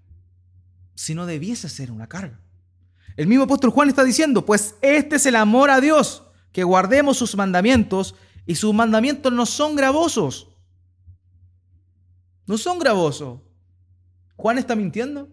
[0.95, 2.39] Si no debiese ser una carga.
[3.17, 7.17] El mismo apóstol Juan está diciendo, pues este es el amor a Dios, que guardemos
[7.17, 10.51] sus mandamientos y sus mandamientos no son gravosos
[12.51, 13.39] no son gravosos.
[14.35, 15.29] ¿Juan está mintiendo?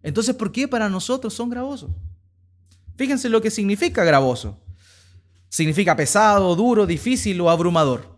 [0.00, 1.90] Entonces, ¿por qué para nosotros son gravosos?
[2.96, 4.60] Fíjense lo que significa gravoso.
[5.48, 8.16] Significa pesado, duro, difícil o abrumador.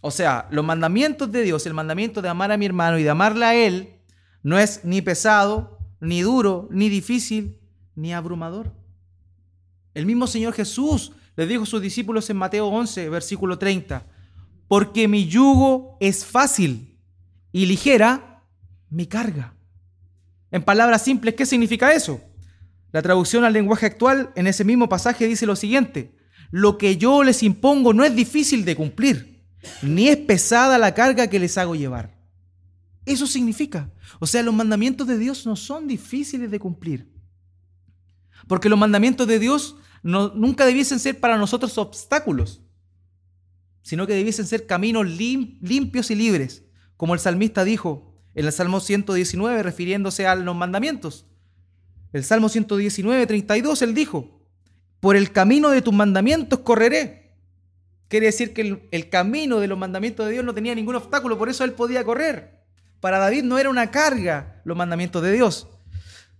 [0.00, 3.10] O sea, los mandamientos de Dios, el mandamiento de amar a mi hermano y de
[3.10, 4.00] amarle a él,
[4.42, 7.58] no es ni pesado, ni duro, ni difícil,
[7.94, 8.72] ni abrumador.
[9.96, 14.04] El mismo Señor Jesús le dijo a sus discípulos en Mateo 11, versículo 30,
[14.68, 16.98] porque mi yugo es fácil
[17.50, 18.44] y ligera
[18.90, 19.54] mi carga.
[20.50, 22.20] En palabras simples, ¿qué significa eso?
[22.92, 26.14] La traducción al lenguaje actual en ese mismo pasaje dice lo siguiente,
[26.50, 29.46] lo que yo les impongo no es difícil de cumplir,
[29.80, 32.20] ni es pesada la carga que les hago llevar.
[33.06, 37.15] Eso significa, o sea, los mandamientos de Dios no son difíciles de cumplir,
[38.46, 42.62] porque los mandamientos de Dios nunca debiesen ser para nosotros obstáculos
[43.86, 46.64] sino que debiesen ser caminos limpios y libres,
[46.96, 51.24] como el salmista dijo en el Salmo 119, refiriéndose a los mandamientos.
[52.12, 54.40] El Salmo 119, 32, él dijo,
[54.98, 57.36] por el camino de tus mandamientos correré.
[58.08, 61.38] Quiere decir que el, el camino de los mandamientos de Dios no tenía ningún obstáculo,
[61.38, 62.64] por eso él podía correr.
[62.98, 65.68] Para David no era una carga los mandamientos de Dios.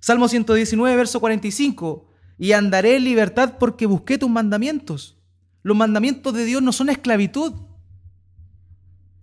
[0.01, 2.07] Salmo 119, verso 45,
[2.39, 5.17] y andaré en libertad porque busqué tus mandamientos.
[5.63, 7.53] Los mandamientos de Dios no son esclavitud.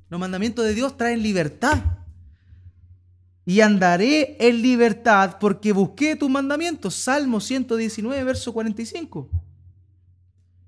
[0.10, 1.82] Los mandamientos de Dios traen libertad.
[3.46, 6.96] Y andaré en libertad porque busqué tus mandamientos.
[6.96, 9.30] Salmo 119, verso 45.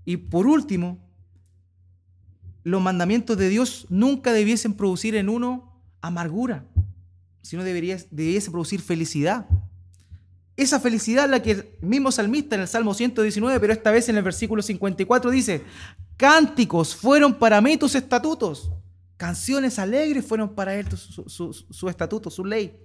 [0.06, 1.00] Y por último,
[2.64, 6.66] los mandamientos de Dios nunca debiesen producir en uno amargura,
[7.42, 9.48] sino debería, debiese producir felicidad.
[10.58, 14.16] Esa felicidad la que el mismo salmista en el Salmo 119, pero esta vez en
[14.16, 15.64] el versículo 54 dice,
[16.16, 18.72] cánticos fueron para mí tus estatutos,
[19.18, 22.80] canciones alegres fueron para él su, estatuto, su ley.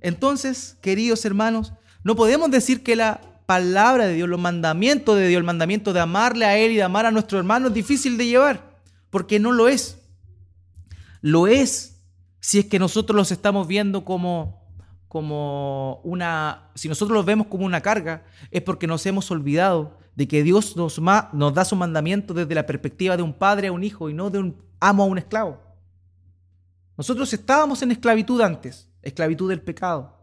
[0.00, 1.72] Entonces, queridos hermanos,
[2.04, 6.00] no podemos decir que la palabra de Dios, los mandamientos de Dios, el mandamiento de
[6.00, 8.78] amarle a Él y de amar a nuestro hermano es difícil de llevar,
[9.10, 9.98] porque no lo es.
[11.20, 12.02] Lo es
[12.40, 14.63] si es que nosotros los estamos viendo como
[15.14, 20.26] como una, si nosotros los vemos como una carga, es porque nos hemos olvidado de
[20.26, 23.84] que Dios nos, nos da su mandamiento desde la perspectiva de un padre a un
[23.84, 25.60] hijo y no de un amo a un esclavo.
[26.96, 30.18] Nosotros estábamos en esclavitud antes, esclavitud del pecado,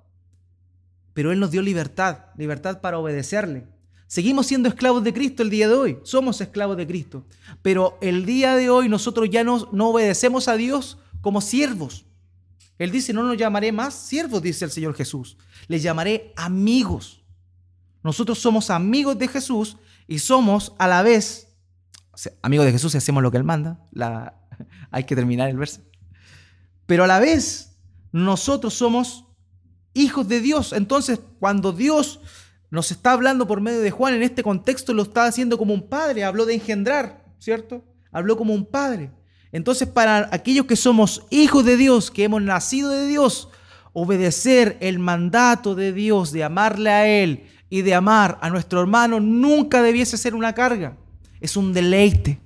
[1.13, 3.67] pero Él nos dio libertad, libertad para obedecerle.
[4.07, 7.23] Seguimos siendo esclavos de Cristo el día de hoy, somos esclavos de Cristo,
[7.61, 12.03] pero el día de hoy nosotros ya no, no obedecemos a Dios como siervos,
[12.83, 15.37] él dice, no nos llamaré más siervos, dice el Señor Jesús.
[15.67, 17.23] Les llamaré amigos.
[18.03, 21.47] Nosotros somos amigos de Jesús y somos a la vez
[22.41, 23.79] amigos de Jesús y hacemos lo que Él manda.
[23.91, 24.33] La,
[24.91, 25.81] hay que terminar el verso.
[26.87, 27.77] Pero a la vez
[28.11, 29.25] nosotros somos
[29.93, 30.73] hijos de Dios.
[30.73, 32.19] Entonces, cuando Dios
[32.71, 35.87] nos está hablando por medio de Juan en este contexto, lo está haciendo como un
[35.87, 36.23] padre.
[36.23, 37.85] Habló de engendrar, ¿cierto?
[38.11, 39.11] Habló como un padre.
[39.51, 43.49] Entonces, para aquellos que somos hijos de Dios, que hemos nacido de Dios,
[43.93, 49.19] obedecer el mandato de Dios de amarle a Él y de amar a nuestro hermano
[49.19, 50.97] nunca debiese ser una carga.
[51.39, 52.39] Es un deleite.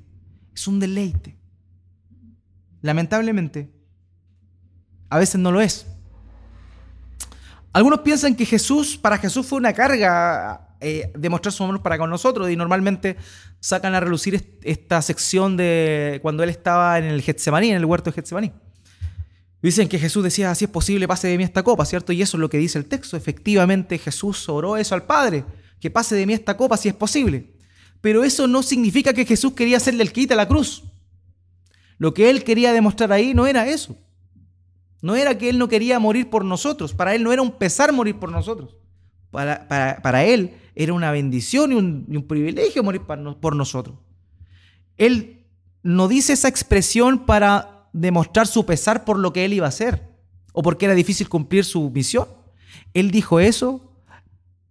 [0.53, 1.37] Es un deleite.
[2.81, 3.71] Lamentablemente,
[5.09, 5.85] a veces no lo es.
[7.73, 12.11] Algunos piensan que Jesús, para Jesús fue una carga eh, demostrar su amor para con
[12.11, 12.47] nosotros.
[12.51, 13.17] Y normalmente
[13.59, 18.11] sacan a relucir esta sección de cuando él estaba en el Getsemaní, en el huerto
[18.11, 18.51] de Getsemaní.
[19.63, 22.13] Dicen que Jesús decía, si es posible, pase de mí esta copa, ¿cierto?
[22.13, 23.17] Y eso es lo que dice el texto.
[23.17, 25.43] Efectivamente, Jesús oró eso al Padre,
[25.79, 27.51] que pase de mí esta copa si es posible.
[27.99, 30.83] Pero eso no significa que Jesús quería hacerle el quita a la cruz.
[31.97, 33.97] Lo que él quería demostrar ahí no era eso.
[35.01, 36.93] No era que él no quería morir por nosotros.
[36.93, 38.75] Para él no era un pesar morir por nosotros.
[39.35, 43.97] Para, él era una bendición y un, privilegio morir por nosotros.
[44.97, 45.45] Él
[45.83, 50.09] no dice esa expresión para demostrar su pesar por lo que él iba a hacer
[50.51, 52.27] o porque era difícil cumplir su misión.
[52.93, 53.93] Él dijo eso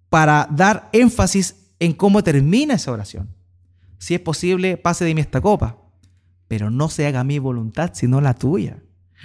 [0.09, 3.29] para dar énfasis en cómo termina esa oración.
[3.98, 5.79] Si es posible, pase de mí esta copa,
[6.48, 8.83] pero no se haga mi voluntad sino la tuya.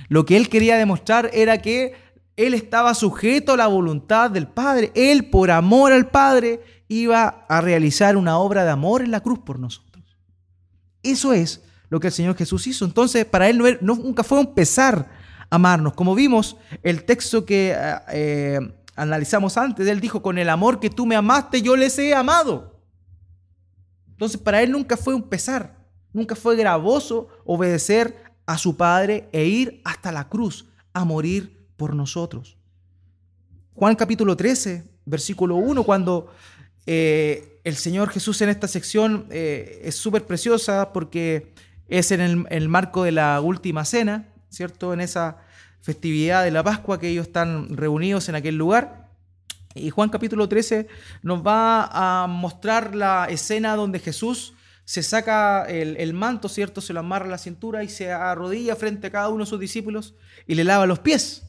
[0.08, 1.94] Lo que él quería demostrar era que
[2.40, 4.94] él estaba sujeto a la voluntad del Padre.
[4.96, 9.40] Él, por amor al Padre, iba a realizar una obra de amor en la cruz
[9.40, 10.06] por nosotros.
[11.04, 12.86] Eso es lo que el Señor Jesús hizo.
[12.86, 15.10] Entonces, para Él no, nunca fue un pesar
[15.50, 15.96] amarnos.
[15.96, 18.60] Como vimos, el texto que eh, eh,
[18.96, 22.80] analizamos antes, Él dijo, con el amor que tú me amaste, yo les he amado.
[24.12, 29.44] Entonces, para Él nunca fue un pesar, nunca fue gravoso obedecer a su Padre e
[29.44, 31.59] ir hasta la cruz a morir
[33.74, 36.32] Juan capítulo 13, versículo 1, cuando
[36.86, 41.54] eh, el Señor Jesús en esta sección eh, es súper preciosa porque
[41.88, 44.94] es en el, el, marco de la última cena, ¿cierto?
[44.94, 45.38] En esa
[45.82, 49.10] festividad de la Pascua que ellos están reunidos en aquel lugar.
[49.76, 50.88] Y Juan capítulo 13
[51.22, 54.54] nos va a mostrar la escena donde Jesús
[54.84, 56.82] se saca el, el, manto, ¿cierto?
[56.82, 59.60] Se lo amarra a la cintura y se arrodilla frente a cada uno de sus
[59.60, 60.16] discípulos
[60.48, 61.49] y le lava los pies.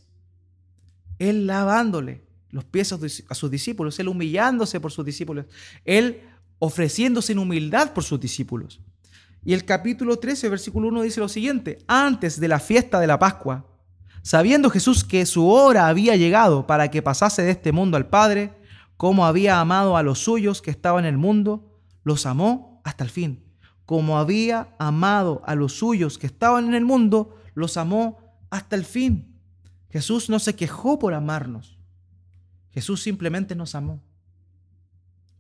[1.21, 5.47] Él lavándole los pies a sus discípulos, Él humillándose por sus discípulos,
[5.85, 6.23] Él
[6.59, 8.81] ofreciéndose en humildad por sus discípulos.
[9.45, 13.18] Y el capítulo 13, versículo 1 dice lo siguiente, antes de la fiesta de la
[13.18, 13.66] Pascua,
[14.23, 18.53] sabiendo Jesús que su hora había llegado para que pasase de este mundo al Padre,
[18.97, 23.11] como había amado a los suyos que estaban en el mundo, los amó hasta el
[23.11, 23.45] fin.
[23.85, 28.18] Como había amado a los suyos que estaban en el mundo, los amó
[28.51, 29.30] hasta el fin.
[29.91, 31.76] Jesús no se quejó por amarnos.
[32.72, 34.01] Jesús simplemente nos amó.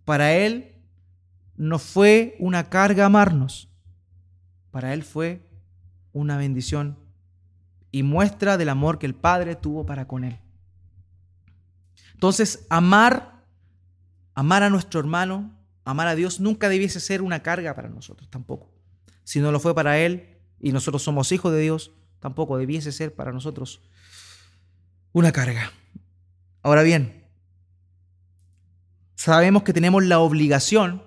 [0.04, 0.74] Para Él
[1.56, 3.68] no fue una carga amarnos.
[4.70, 5.46] Para Él fue
[6.12, 6.98] una bendición
[7.92, 10.38] y muestra del amor que el Padre tuvo para con Él.
[12.14, 13.44] Entonces, amar,
[14.34, 15.52] amar a nuestro hermano,
[15.84, 18.70] amar a Dios, nunca debiese ser una carga para nosotros tampoco.
[19.24, 23.14] Si no lo fue para Él, y nosotros somos hijos de Dios, tampoco debiese ser
[23.14, 23.80] para nosotros
[25.12, 25.72] una carga.
[26.62, 27.24] Ahora bien,
[29.14, 31.02] sabemos que tenemos la obligación,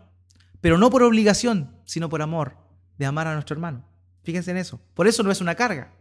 [0.62, 2.58] pero no por obligación, sino por amor,
[2.98, 3.86] de amar a nuestro hermano.
[4.24, 4.80] Fíjense en eso.
[4.94, 5.92] Por eso no es una carga.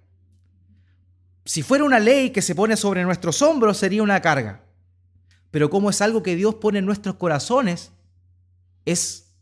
[1.45, 4.63] Si fuera una ley que se pone sobre nuestros hombros, sería una carga.
[5.51, 7.93] Pero como es algo que Dios pone en nuestros corazones,
[8.85, 9.33] es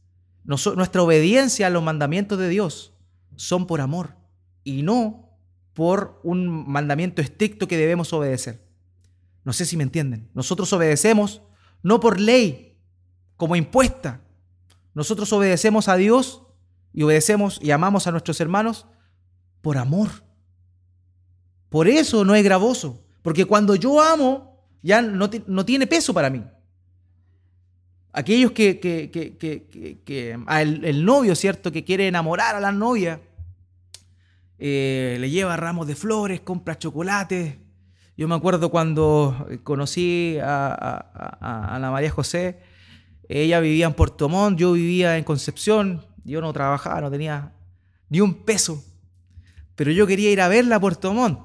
[0.44, 2.94] nuestra obediencia a los mandamientos de Dios
[3.36, 4.16] son por amor
[4.64, 5.29] y no
[5.74, 8.64] por un mandamiento estricto que debemos obedecer.
[9.44, 10.28] No sé si me entienden.
[10.34, 11.42] Nosotros obedecemos
[11.82, 12.76] no por ley,
[13.36, 14.20] como impuesta.
[14.94, 16.42] Nosotros obedecemos a Dios
[16.92, 18.86] y obedecemos y amamos a nuestros hermanos
[19.62, 20.08] por amor.
[21.68, 24.50] Por eso no es gravoso, porque cuando yo amo
[24.82, 25.28] ya no,
[25.64, 26.44] tiene peso para mí.
[28.12, 31.70] Aquellos que, que, que, que el, novio, ¿cierto?
[31.70, 33.20] Que quiere enamorar a la novia,
[34.62, 37.58] eh, le lleva ramos de flores, compra chocolate.
[38.14, 40.74] Yo me acuerdo cuando conocí a,
[41.40, 42.60] a, la María José,
[43.26, 47.54] ella vivía en Puerto Montt, yo vivía en Concepción, yo no trabajaba, no tenía
[48.10, 48.84] ni un peso,
[49.74, 51.40] pero yo quería ir a verla a Puerto Montt.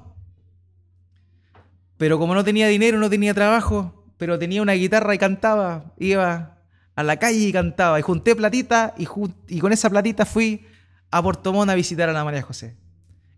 [1.96, 6.58] Pero como no tenía dinero, no tenía trabajo, pero tenía una guitarra y cantaba, iba
[6.94, 10.66] a la calle y cantaba, y junté platita y, con esa platita fui
[11.10, 12.76] a Puerto Montt a visitar a la María José.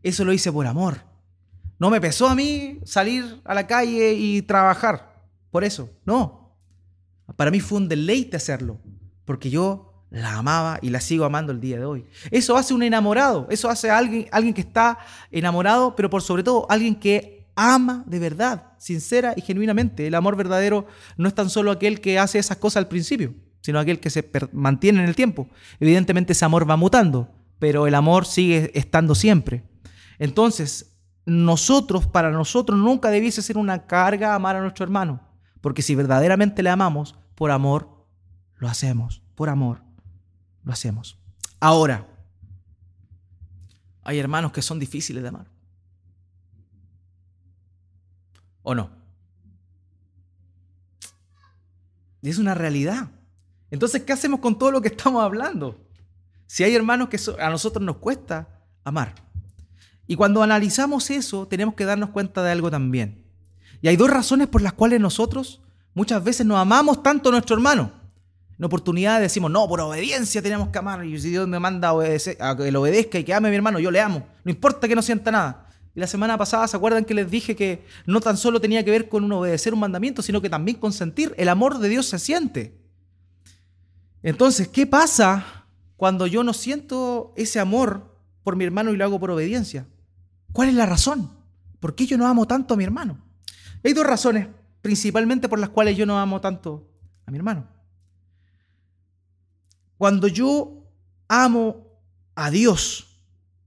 [0.03, 1.03] Eso lo hice por amor.
[1.79, 5.91] No me pesó a mí salir a la calle y trabajar por eso.
[6.05, 6.57] No.
[7.37, 8.79] Para mí fue un deleite hacerlo,
[9.25, 12.07] porque yo la amaba y la sigo amando el día de hoy.
[12.31, 14.99] Eso hace un enamorado, eso hace alguien, alguien que está
[15.31, 20.07] enamorado, pero por sobre todo alguien que ama de verdad, sincera y genuinamente.
[20.07, 20.87] El amor verdadero
[21.17, 24.29] no es tan solo aquel que hace esas cosas al principio, sino aquel que se
[24.53, 25.49] mantiene en el tiempo.
[25.81, 27.29] Evidentemente ese amor va mutando,
[27.59, 29.65] pero el amor sigue estando siempre.
[30.19, 30.97] Entonces,
[31.27, 35.21] nosotros, para nosotros, nunca debiese ser una carga amar a nuestro hermano,
[35.61, 38.07] porque si verdaderamente le amamos, por amor,
[38.57, 39.83] lo hacemos, por amor,
[40.65, 41.19] lo hacemos.
[41.61, 42.07] Ahora,
[44.03, 45.47] hay hermanos que son difíciles de amar.
[48.63, 48.91] ¿O no?
[52.23, 53.11] Es una realidad.
[53.71, 55.79] Entonces, ¿qué hacemos con todo lo que estamos hablando?
[56.47, 58.49] Si hay hermanos que a nosotros nos cuesta
[58.83, 59.15] amar.
[60.09, 63.23] Y cuando analizamos eso, tenemos que darnos cuenta de algo también.
[63.83, 65.61] Y hay dos razones por las cuales nosotros
[65.95, 67.93] muchas veces no amamos tanto a nuestro hermano.
[68.59, 71.05] En oportunidad decimos, no, por obediencia tenemos que amar.
[71.05, 73.51] Y si Dios me manda a, obedecer, a que le obedezca y que ame a
[73.51, 74.27] mi hermano, yo le amo.
[74.45, 75.69] No importa que no sienta nada.
[75.95, 78.91] Y la semana pasada, ¿se acuerdan que les dije que no tan solo tenía que
[78.91, 81.35] ver con un obedecer un mandamiento, sino que también con sentir?
[81.37, 82.81] El amor de Dios se siente.
[84.23, 89.21] Entonces, ¿qué pasa cuando yo no siento ese amor por mi hermano y lo hago
[89.21, 89.87] por obediencia?
[90.53, 91.31] ¿Cuál es la razón?
[91.81, 93.19] ¿Por qué yo no amo tanto a mi hermano?
[93.85, 94.49] Hay dos razones,
[94.83, 96.91] principalmente por las cuales yo no amo tanto
[97.27, 97.67] a mi hermano.
[99.97, 100.85] Cuando yo
[101.29, 101.87] amo
[102.35, 103.21] a Dios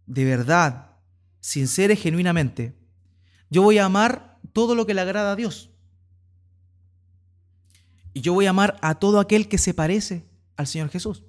[0.05, 0.91] de verdad,
[1.39, 2.75] sincera y genuinamente,
[3.49, 5.69] yo voy a amar todo lo que le agrada a Dios.
[8.13, 10.25] Y yo voy a amar a todo aquel que se parece
[10.57, 11.23] al Señor Jesús.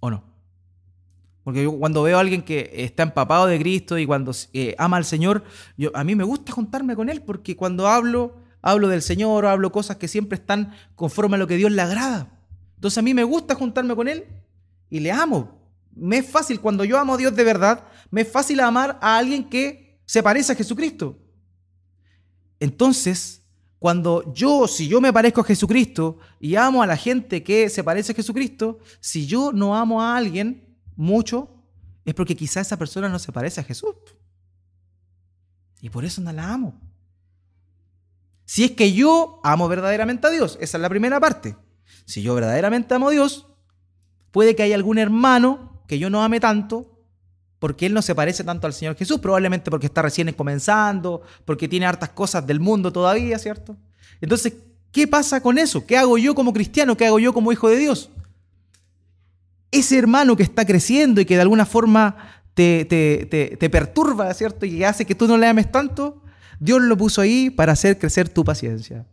[0.00, 0.33] ¿O no?
[1.44, 4.96] Porque yo cuando veo a alguien que está empapado de Cristo y cuando eh, ama
[4.96, 5.44] al Señor,
[5.76, 9.70] yo, a mí me gusta juntarme con Él porque cuando hablo, hablo del Señor hablo
[9.70, 12.40] cosas que siempre están conforme a lo que Dios le agrada.
[12.76, 14.24] Entonces a mí me gusta juntarme con Él
[14.88, 15.60] y le amo.
[15.94, 19.18] Me es fácil, cuando yo amo a Dios de verdad, me es fácil amar a
[19.18, 21.18] alguien que se parece a Jesucristo.
[22.58, 23.42] Entonces,
[23.78, 27.84] cuando yo, si yo me parezco a Jesucristo y amo a la gente que se
[27.84, 30.63] parece a Jesucristo, si yo no amo a alguien,
[30.96, 31.50] mucho,
[32.04, 33.94] es porque quizá esa persona no se parece a Jesús.
[35.80, 36.80] Y por eso no la amo.
[38.44, 41.56] Si es que yo amo verdaderamente a Dios, esa es la primera parte.
[42.04, 43.46] Si yo verdaderamente amo a Dios,
[44.30, 46.94] puede que haya algún hermano que yo no ame tanto
[47.58, 51.66] porque él no se parece tanto al Señor Jesús, probablemente porque está recién comenzando, porque
[51.66, 53.76] tiene hartas cosas del mundo todavía, ¿cierto?
[54.20, 54.52] Entonces,
[54.92, 55.86] ¿qué pasa con eso?
[55.86, 56.94] ¿Qué hago yo como cristiano?
[56.94, 58.10] ¿Qué hago yo como hijo de Dios?
[59.78, 62.16] Ese hermano que está creciendo y que de alguna forma
[62.54, 64.66] te, perturba, ¿cierto?
[64.66, 66.22] Y hace que tú no le ames tanto,
[66.60, 69.04] Dios lo puso ahí para hacer crecer tu paciencia,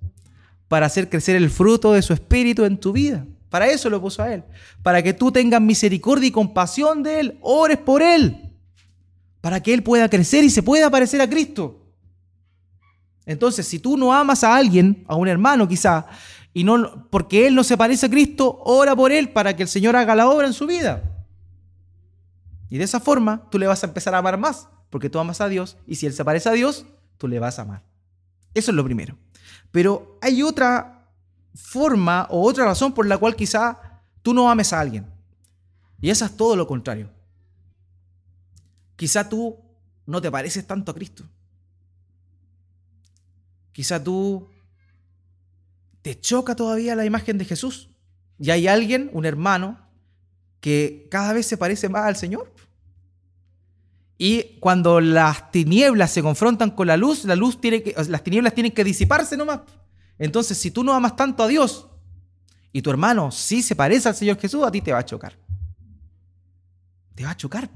[0.68, 3.26] para hacer crecer el fruto de su espíritu en tu vida.
[3.50, 4.44] Para eso lo puso a Él,
[4.82, 8.52] para que tú tengas misericordia y compasión de Él, ores por Él,
[9.42, 11.82] para que Él pueda crecer y se pueda parecer a Cristo.
[13.26, 16.08] Entonces, si tú no amas a alguien, a un hermano quizá,
[16.54, 19.70] y no porque él no se parece a Cristo, ora por él para que el
[19.70, 21.26] Señor haga la obra en su vida.
[22.70, 25.42] Y de esa forma tú le vas a empezar a amar más, porque tú amas
[25.42, 26.86] a Dios y si Él se parece a Dios,
[27.18, 27.84] tú le vas a amar.
[28.54, 29.18] Eso es lo primero.
[29.72, 31.10] Pero hay otra
[31.54, 35.06] forma o otra razón por la cual quizá tú no ames a alguien.
[36.00, 37.10] Y esa es todo lo contrario.
[38.96, 39.58] Quizá tú
[40.06, 41.24] no te pareces tanto a Cristo.
[43.72, 44.50] Quizá tú
[46.02, 47.90] te choca todavía la imagen de Jesús.
[48.40, 49.80] Y hay alguien, un hermano,
[50.60, 52.54] que cada vez se parece más al Señor.
[54.18, 58.54] Y cuando las tinieblas se confrontan con la luz, la luz tiene que, las tinieblas
[58.54, 59.62] tienen que disiparse nomás.
[60.20, 61.88] Entonces, si tú no amas tanto a Dios
[62.72, 65.38] y tu hermano sí se parece al Señor Jesús, a ti te va a chocar.
[67.16, 67.70] Te va a chocar.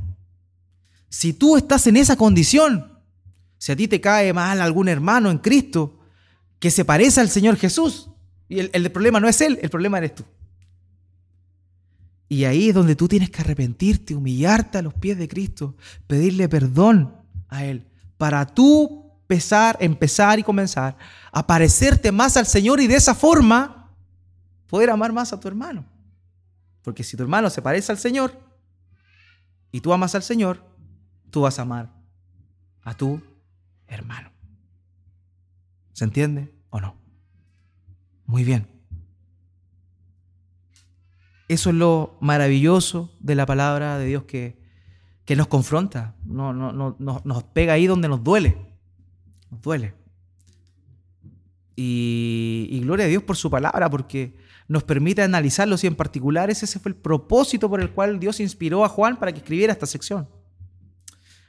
[1.10, 3.00] Si tú estás en esa condición,
[3.58, 6.00] si a ti te cae mal algún hermano en Cristo
[6.60, 8.12] que se parece al Señor Jesús,
[8.48, 10.24] y el, problema no es Él, el problema eres tú.
[12.28, 15.76] Y ahí es donde tú tienes que arrepentirte, humillarte a los pies de Cristo,
[16.08, 17.16] pedirle perdón
[17.48, 17.86] a Él,
[18.18, 20.98] para tú empezar, empezar y comenzar
[21.32, 23.92] a parecerte más al Señor y de esa forma
[24.68, 25.86] poder amar más a tu hermano.
[26.84, 28.40] Porque si tu hermano se parece al Señor
[29.72, 30.64] y tú amas al Señor,
[31.32, 31.92] tú vas a amar
[32.84, 33.20] a tu
[33.88, 34.32] hermano.
[35.94, 37.05] ¿Se entiende o no?
[38.26, 38.68] Muy bien.
[41.48, 44.58] Eso es lo maravilloso de la palabra de Dios que,
[45.36, 48.58] nos confronta, no, no, no, nos pega ahí donde nos duele.
[49.52, 49.94] Nos duele.
[51.76, 56.50] Y, y, gloria a Dios por su palabra, porque nos permite analizarlo y en particular
[56.50, 59.86] ese fue el propósito por el cual Dios inspiró a Juan para que escribiera esta
[59.86, 60.28] sección.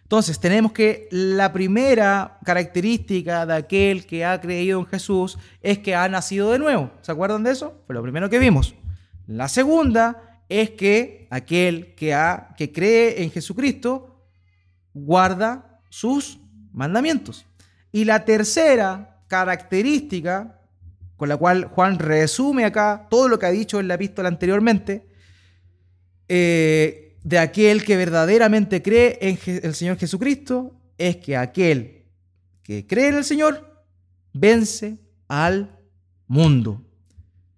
[0.07, 5.97] Entonces, tenemos que la primera característica de aquel que ha creído en Jesús es que
[5.97, 6.93] ha nacido de nuevo.
[7.03, 7.83] ¿Se acuerdan de eso?
[7.89, 8.77] Fue lo primero que vimos.
[9.27, 14.23] La segunda es que aquel que, ha, que cree en Jesucristo
[14.95, 16.39] guarda sus
[16.73, 17.45] mandamientos.
[17.91, 20.61] Y la tercera característica
[21.17, 25.05] con la cual Juan resume acá todo lo que ha dicho en la epístola anteriormente,
[26.29, 32.05] eh, de aquel que verdaderamente cree en el Señor Jesucristo es que aquel
[32.62, 33.85] que cree en el Señor
[34.33, 35.77] vence al
[36.29, 36.85] mundo.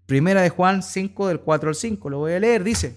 [0.06, 2.96] Primera de Juan 5 del 4 al 5, lo voy a leer, dice,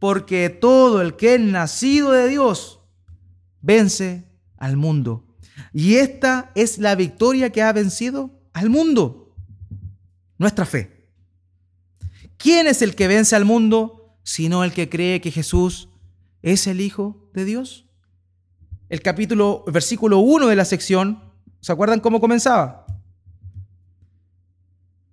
[0.00, 2.80] porque todo el que es nacido de Dios
[3.60, 4.24] vence
[4.56, 5.24] al mundo.
[5.72, 9.36] Y esta es la victoria que ha vencido al mundo,
[10.36, 11.08] nuestra fe.
[12.38, 13.95] ¿Quién es el que vence al mundo?
[14.26, 15.88] Sino el que cree que Jesús
[16.42, 17.86] es el Hijo de Dios.
[18.88, 21.22] El capítulo, versículo 1 de la sección,
[21.60, 22.86] ¿se acuerdan cómo comenzaba?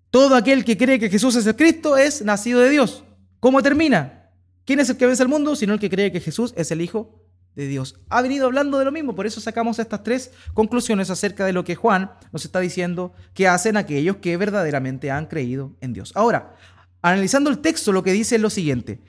[0.09, 3.03] Todo aquel que cree que Jesús es el Cristo es nacido de Dios.
[3.39, 4.32] ¿Cómo termina?
[4.66, 5.55] ¿Quién es el que vence al mundo?
[5.55, 7.99] Sino el que cree que Jesús es el Hijo de Dios.
[8.09, 11.64] Ha venido hablando de lo mismo, por eso sacamos estas tres conclusiones acerca de lo
[11.64, 16.14] que Juan nos está diciendo que hacen aquellos que verdaderamente han creído en Dios.
[16.16, 16.55] Ahora,
[17.04, 19.01] Analizando el texto, lo que dice es lo siguiente.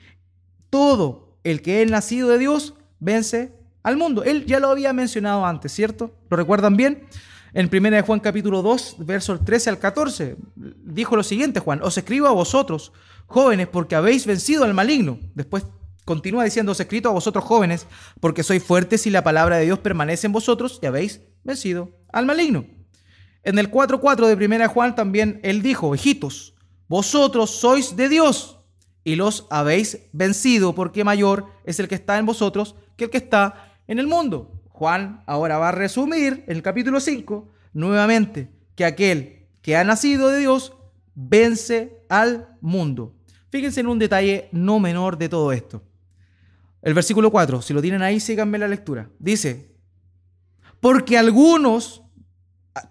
[0.69, 4.23] Todo el que es nacido de Dios vence al mundo.
[4.23, 6.13] Él ya lo había mencionado antes, ¿cierto?
[6.29, 7.07] ¿Lo recuerdan bien?
[7.53, 12.27] En 1 Juan capítulo 2, versos 13 al 14, dijo lo siguiente Juan, os escribo
[12.27, 12.91] a vosotros,
[13.27, 15.17] jóvenes, porque habéis vencido al maligno.
[15.33, 15.63] Después
[16.03, 17.87] continúa diciendo, os escrito a vosotros jóvenes,
[18.19, 22.25] porque sois fuertes y la palabra de Dios permanece en vosotros y habéis vencido al
[22.25, 22.65] maligno.
[23.43, 26.54] En el 4.4 de 1 Juan también él dijo, hijitos,
[26.87, 28.59] vosotros sois de Dios
[29.03, 33.17] y los habéis vencido, porque mayor es el que está en vosotros que el que
[33.17, 34.51] está en el mundo.
[34.69, 40.29] Juan ahora va a resumir en el capítulo 5 nuevamente que aquel que ha nacido
[40.29, 40.73] de Dios
[41.15, 43.15] vence al mundo.
[43.49, 45.81] Fíjense en un detalle no menor de todo esto.
[46.81, 49.09] El versículo 4, si lo tienen ahí, síganme la lectura.
[49.17, 49.71] Dice,
[50.79, 52.03] porque algunos,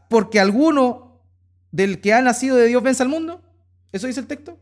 [0.08, 1.22] porque alguno
[1.70, 3.43] del que ha nacido de Dios vence al mundo.
[3.94, 4.58] ¿Eso dice el texto?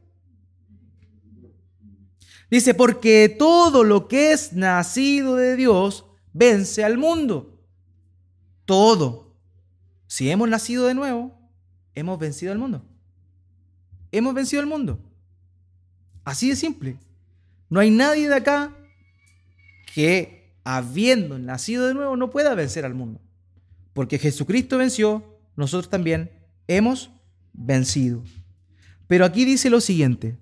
[2.50, 6.04] Dice, porque todo lo que es nacido de Dios
[6.34, 7.58] vence al mundo.
[8.66, 9.34] Todo.
[10.06, 11.34] Si hemos nacido de nuevo,
[11.94, 12.84] hemos vencido al mundo.
[14.10, 15.00] Hemos vencido al mundo.
[16.24, 16.98] Así de simple.
[17.70, 18.76] No hay nadie de acá
[19.94, 23.18] que, habiendo nacido de nuevo, no pueda vencer al mundo.
[23.94, 25.24] Porque Jesucristo venció,
[25.56, 26.30] nosotros también
[26.68, 27.10] hemos
[27.54, 28.22] vencido.
[29.06, 30.36] Pero aquí dice lo siguiente,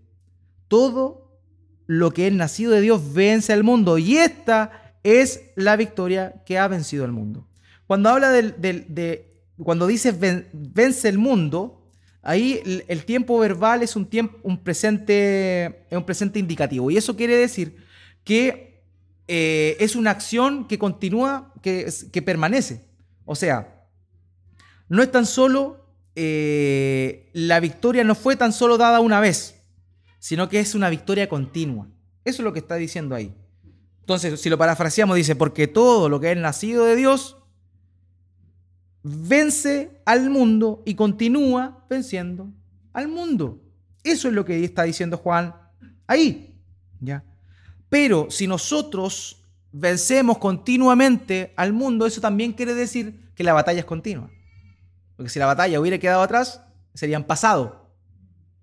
[0.68, 1.40] todo
[1.86, 6.58] lo que es nacido de Dios vence al mundo y esta es la victoria que
[6.58, 7.48] ha vencido al mundo.
[7.86, 10.14] Cuando habla de, cuando dice
[10.52, 11.90] vence el mundo,
[12.22, 17.36] ahí el, tiempo verbal es un, tiempo, un, presente, un presente indicativo y eso quiere
[17.36, 17.76] decir
[18.22, 18.84] que
[19.26, 22.84] eh, es una acción que continúa, que, que, permanece.
[23.24, 23.86] O sea,
[24.88, 25.79] no es tan solo,
[26.14, 29.62] eh, la victoria no fue tan solo dada una vez,
[30.18, 31.88] sino que es una victoria continua.
[32.24, 33.34] Eso es lo que está diciendo ahí.
[34.00, 37.36] Entonces, si lo parafraseamos, dice, porque todo lo que es nacido de Dios
[39.02, 42.52] vence al mundo y continúa venciendo
[42.92, 43.62] al mundo.
[44.02, 45.54] Eso es lo que está diciendo Juan
[46.06, 46.60] ahí.
[47.00, 47.24] ¿ya?
[47.88, 53.86] Pero si nosotros vencemos continuamente al mundo, eso también quiere decir que la batalla es
[53.86, 54.30] continua.
[55.20, 56.62] Porque si la batalla hubiera quedado atrás,
[56.94, 57.90] serían pasado.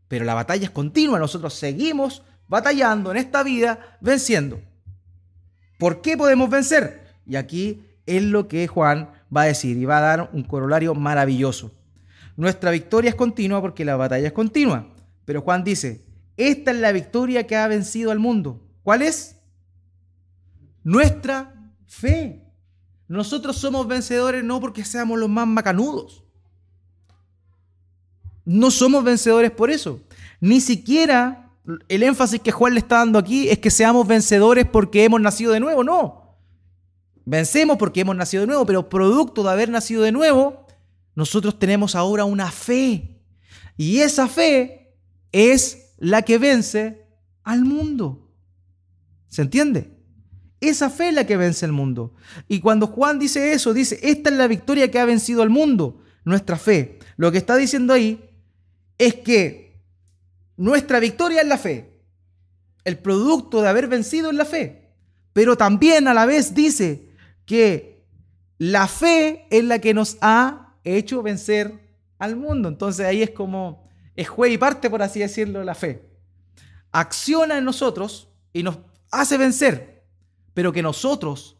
[0.07, 4.59] Pero la batalla es continua, nosotros seguimos batallando en esta vida, venciendo.
[5.77, 7.13] ¿Por qué podemos vencer?
[7.27, 10.95] Y aquí es lo que Juan va a decir y va a dar un corolario
[10.95, 11.71] maravilloso.
[12.35, 14.87] Nuestra victoria es continua porque la batalla es continua.
[15.25, 18.67] Pero Juan dice, esta es la victoria que ha vencido al mundo.
[18.81, 19.35] ¿Cuál es?
[20.83, 21.53] Nuestra
[21.85, 22.51] fe.
[23.07, 26.23] Nosotros somos vencedores no porque seamos los más macanudos.
[28.47, 29.99] No somos vencedores por eso.
[30.39, 31.51] Ni siquiera
[31.89, 35.51] el énfasis que Juan le está dando aquí es que seamos vencedores porque hemos nacido
[35.51, 35.83] de nuevo.
[35.83, 36.37] No.
[37.25, 40.65] Vencemos porque hemos nacido de nuevo, pero producto de haber nacido de nuevo,
[41.13, 43.19] nosotros tenemos ahora una fe.
[43.75, 44.95] Y esa fe
[45.33, 47.05] es la que vence
[47.43, 48.31] al mundo.
[49.27, 49.93] ¿Se entiende?
[50.61, 52.13] Esa fe es la que vence el mundo.
[52.47, 56.01] Y cuando Juan dice eso, dice, esta es la victoria que ha vencido al mundo,
[56.23, 56.99] nuestra fe.
[57.17, 58.23] Lo que está diciendo ahí
[58.97, 59.79] es que
[60.55, 61.93] nuestra victoria es la fe.
[62.83, 64.91] El producto de haber vencido es la fe.
[65.33, 67.09] Pero también a la vez dice
[67.45, 68.03] que
[68.57, 71.73] la fe es la que nos ha hecho vencer
[72.17, 72.69] al mundo.
[72.69, 76.09] Entonces ahí es como, es juez y parte, por así decirlo, la fe.
[76.91, 78.79] Acciona en nosotros y nos
[79.11, 80.03] hace vencer,
[80.53, 81.56] pero que nosotros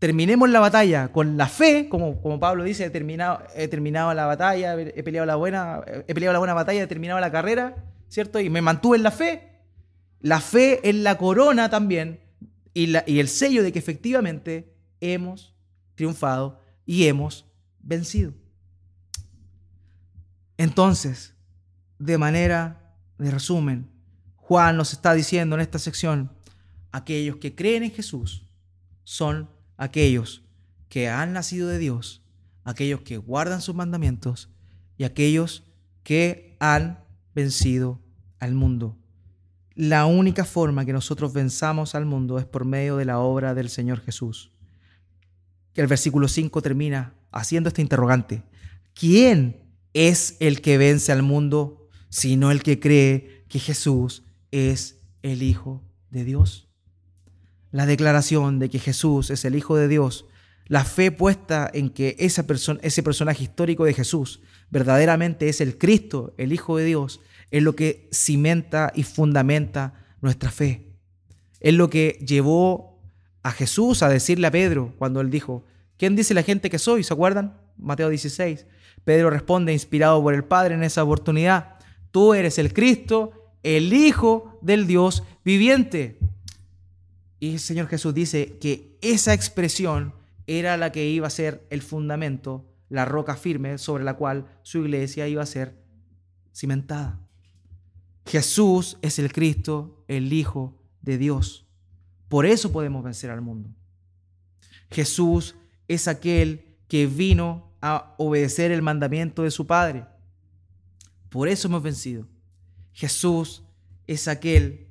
[0.00, 4.24] terminemos la batalla con la fe, como, como Pablo dice, he terminado, he terminado la
[4.24, 7.76] batalla, he peleado la, buena, he peleado la buena batalla, he terminado la carrera,
[8.08, 8.40] ¿cierto?
[8.40, 9.60] Y me mantuve en la fe.
[10.20, 12.20] La fe es la corona también
[12.72, 15.54] y, la, y el sello de que efectivamente hemos
[15.94, 17.46] triunfado y hemos
[17.78, 18.32] vencido.
[20.56, 21.34] Entonces,
[21.98, 23.90] de manera de resumen,
[24.36, 26.32] Juan nos está diciendo en esta sección,
[26.90, 28.46] aquellos que creen en Jesús
[29.04, 30.42] son aquellos
[30.88, 32.22] que han nacido de Dios,
[32.64, 34.50] aquellos que guardan sus mandamientos
[34.96, 35.64] y aquellos
[36.02, 37.04] que han
[37.34, 38.00] vencido
[38.38, 38.96] al mundo.
[39.74, 43.70] La única forma que nosotros venzamos al mundo es por medio de la obra del
[43.70, 44.52] Señor Jesús.
[45.72, 48.42] Que el versículo 5 termina haciendo este interrogante.
[48.92, 55.42] ¿Quién es el que vence al mundo sino el que cree que Jesús es el
[55.42, 56.69] Hijo de Dios.
[57.70, 60.26] La declaración de que Jesús es el Hijo de Dios,
[60.66, 64.40] la fe puesta en que esa persona, ese personaje histórico de Jesús
[64.70, 70.50] verdaderamente es el Cristo, el Hijo de Dios, es lo que cimenta y fundamenta nuestra
[70.50, 70.92] fe.
[71.58, 73.00] Es lo que llevó
[73.42, 75.64] a Jesús a decirle a Pedro cuando él dijo,
[75.96, 77.02] ¿quién dice la gente que soy?
[77.02, 77.58] ¿Se acuerdan?
[77.76, 78.66] Mateo 16.
[79.04, 81.78] Pedro responde, inspirado por el Padre en esa oportunidad,
[82.10, 86.18] tú eres el Cristo, el Hijo del Dios viviente.
[87.40, 90.14] Y el Señor Jesús dice que esa expresión
[90.46, 94.78] era la que iba a ser el fundamento, la roca firme sobre la cual su
[94.78, 95.82] iglesia iba a ser
[96.54, 97.18] cimentada.
[98.26, 101.66] Jesús es el Cristo, el Hijo de Dios.
[102.28, 103.70] Por eso podemos vencer al mundo.
[104.90, 105.56] Jesús
[105.88, 110.04] es aquel que vino a obedecer el mandamiento de su Padre.
[111.30, 112.26] Por eso hemos vencido.
[112.92, 113.62] Jesús
[114.06, 114.88] es aquel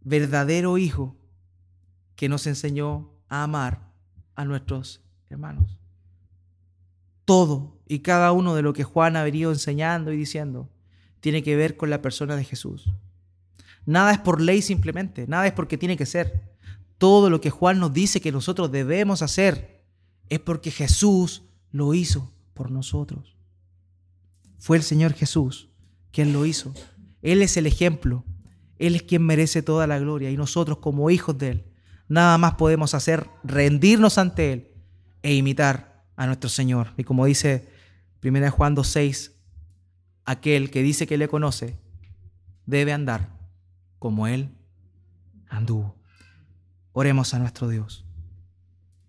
[0.00, 1.16] verdadero Hijo
[2.16, 3.92] que nos enseñó a amar
[4.34, 5.78] a nuestros hermanos.
[7.24, 10.68] Todo y cada uno de lo que Juan ha venido enseñando y diciendo
[11.20, 12.90] tiene que ver con la persona de Jesús.
[13.84, 16.56] Nada es por ley simplemente, nada es porque tiene que ser.
[16.98, 19.84] Todo lo que Juan nos dice que nosotros debemos hacer
[20.28, 23.36] es porque Jesús lo hizo por nosotros.
[24.58, 25.68] Fue el Señor Jesús
[26.10, 26.72] quien lo hizo.
[27.22, 28.24] Él es el ejemplo.
[28.78, 30.30] Él es quien merece toda la gloria.
[30.30, 31.64] Y nosotros como hijos de Él,
[32.08, 34.68] nada más podemos hacer rendirnos ante Él
[35.22, 36.92] e imitar a nuestro Señor.
[36.96, 37.68] Y como dice
[38.22, 39.32] 1 Juan 2.6,
[40.24, 41.78] aquel que dice que le conoce
[42.64, 43.30] debe andar
[43.98, 44.50] como Él
[45.48, 45.96] anduvo.
[46.92, 48.05] Oremos a nuestro Dios.